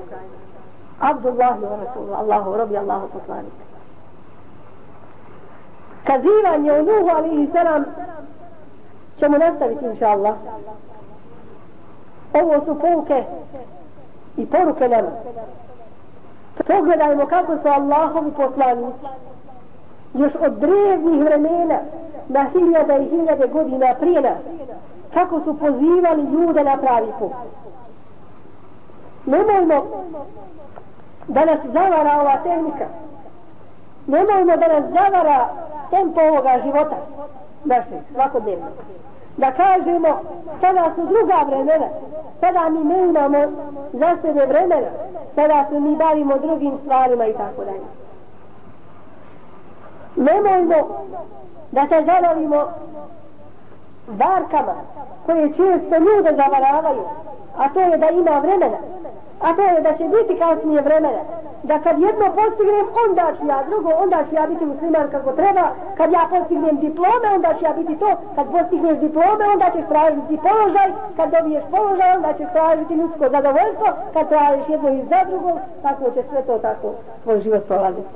[0.99, 3.66] Abdullah wa Rasulullah, Allahov robi Allahov poslanik
[6.08, 7.86] kazivanje o Nuhu alihi selam
[9.20, 10.36] ćemo nastaviti inša Allah.
[12.34, 13.24] Ovo su pouke
[14.38, 15.05] i poruke nam.
[16.68, 19.05] Pogledajmo kako su Allahovi poslanici
[20.14, 21.80] još od drevnih vremena
[22.28, 24.38] na hiljada i hiljade godina prije nas
[25.14, 27.32] kako su pozivali ljude na pravi put.
[29.26, 30.05] Nemojmo
[31.28, 32.86] da nas zavara ova tehnika.
[34.08, 35.49] Nemojmo da nas zavara
[35.90, 36.98] tempo ovoga života.
[37.68, 38.66] našeg, svakodnevno.
[39.38, 40.22] Da kažemo,
[40.62, 41.88] sada su druga vremena,
[42.40, 43.38] sada mi ne imamo
[43.94, 44.88] za sebe vremena,
[45.36, 47.88] sada se mi bavimo drugim stvarima i tako dalje.
[50.16, 51.06] Nemojmo
[51.72, 52.68] da se zalovimo
[54.08, 54.76] varkama
[55.26, 57.04] koje često ljude zavaravaju,
[57.58, 58.78] a to je da ima vremena,
[59.42, 61.24] a to je da će biti kasnije vremena,
[61.64, 65.66] da kad jedno postignem, onda ću ja drugo, onda ću ja biti musliman kako treba,
[65.98, 70.44] kad ja postignem diplome, onda ću ja biti to, kad postigneš diplome, onda ćeš tražiti
[70.48, 75.52] položaj, kad dobiješ položaj, onda ćeš tražiti ljudsko zadovoljstvo, kad tražiš jedno iz za drugo,
[75.82, 76.88] tako će sve to tako
[77.24, 78.12] tvoj život prolaziti.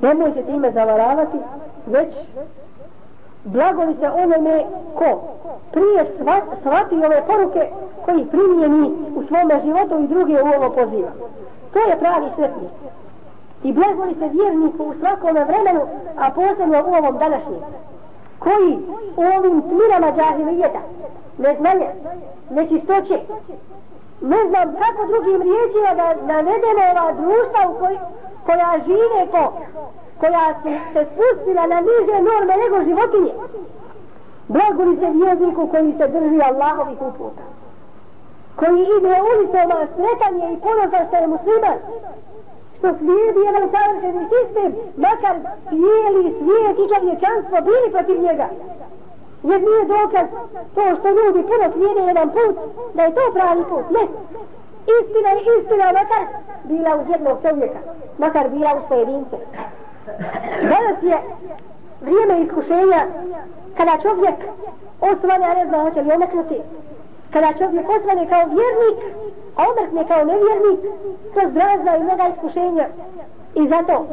[0.00, 1.38] Nemojte time zavaravati,
[1.86, 2.12] već
[3.46, 4.64] blagoli se onome
[4.98, 5.20] ko
[5.72, 6.12] prije
[6.60, 7.70] shvati ove poruke
[8.04, 11.10] koji primjeni u svome životu i druge u ovo poziva.
[11.72, 12.70] To je pravi sretnik.
[13.62, 15.80] I blagoli se vjerniku u svakome vremenu,
[16.18, 17.60] a posebno u ovom današnjem.
[18.38, 18.78] Koji
[19.16, 20.80] u ovim tmirama džahilijeta,
[21.38, 21.90] neznanja,
[22.50, 23.20] nečistoće,
[24.20, 27.98] ne znam kako drugim riječima da navedemo ova društva u koj,
[28.46, 29.52] koja žive po
[30.20, 33.32] koja su se spustila na niže norme nego životinje.
[34.48, 37.44] Blagoli se vjerniku koji se drži Allahovih uputa.
[38.56, 41.78] Koji ide ulicama sretanje i ponosa što je musliman.
[42.78, 44.70] Što slijedi jedan savršeni sistem,
[45.04, 45.36] makar
[45.68, 48.48] cijeli svijet i čovječanstvo bili protiv njega.
[49.42, 50.26] Jer nije dokaz
[50.74, 52.56] to što ljudi puno slijede jedan put,
[52.94, 53.84] da je to pravi put.
[53.96, 54.04] Ne.
[54.96, 56.24] Istina je istina, makar
[56.64, 57.78] bila uz jednog čovjeka.
[58.18, 59.36] Makar bila uz pojedince.
[60.62, 61.16] Danas je
[62.00, 63.06] vrijeme iskušenja
[63.76, 64.34] kada čovjek
[65.00, 66.60] osvane, a ne zna hoće li omeknuti.
[67.32, 68.98] Kada čovjek osvane kao vjernik,
[69.56, 70.80] a omrkne kao nevjernik,
[71.34, 72.86] to zdrazna i mnoga iskušenja.
[73.54, 74.06] I zato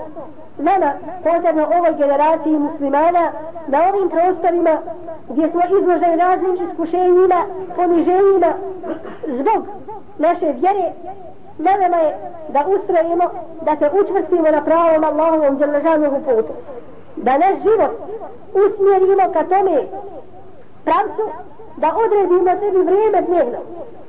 [0.58, 3.32] nama, posebno ovoj generaciji muslimana,
[3.68, 4.78] na ovim prostorima
[5.30, 8.54] gdje smo izloženi raznim iskušenjima, poniženjima,
[9.28, 9.68] zbog
[10.18, 10.91] naše vjere,
[11.58, 12.18] na nama je
[12.49, 13.26] da ustrojimo,
[13.62, 16.54] da se učvrstimo na pravom Allahovom djelažanom putu.
[17.16, 17.91] Da naš život
[18.54, 19.78] usmjerimo ka tome
[20.84, 21.26] pravcu,
[21.78, 23.60] da odredimo sebi vrijeme dnevno,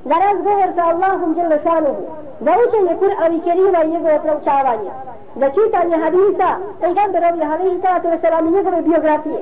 [0.05, 1.97] da razgovor sa Allahom djelažanom,
[2.41, 4.91] da učenje Kur'an i Kerima i njegove proučavanje,
[5.35, 6.49] da čitanje hadisa,
[6.81, 9.41] pejgamberovi halihi salatu veselam i njegove biografije.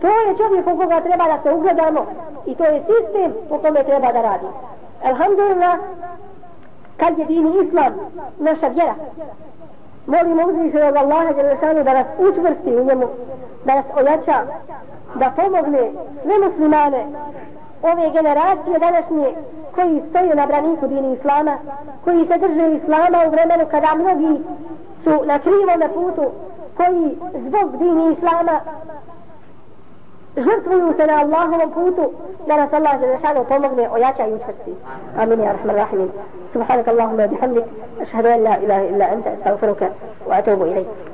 [0.00, 2.06] To je čovjek u koga treba da se ugledamo
[2.46, 4.52] i to je sistem po kome treba da radimo.
[5.04, 5.78] Alhamdulillah,
[6.96, 7.92] kad je dini islam
[8.38, 8.94] naša vjera?
[10.06, 13.06] Molimo uzviše od Allaha Đelešanu da nas učvrsti u njemu
[13.64, 14.38] da nas ojača
[15.14, 15.90] da pomogne
[16.22, 17.06] sve muslimane
[17.82, 19.34] ove generacije današnje
[19.74, 21.58] koji stoje na braniku dini islama
[22.04, 24.42] koji se drže islama u vremenu kada mnogi
[25.04, 26.30] su na krivom putu
[26.76, 28.60] koji zbog dini islama
[30.36, 32.12] žrtvuju se na Allahovom putu
[32.46, 34.74] da nas Allah za nešanu pomogne ojača i učvrsti.
[35.18, 36.10] Amin ya rahman rahimin.
[36.52, 37.64] Subhanak Allahumma bihamdik.
[38.02, 39.30] Ašhadu an la ilaha illa anta.
[39.30, 39.86] Astaghfiruka
[40.28, 41.13] wa atubu ilaik.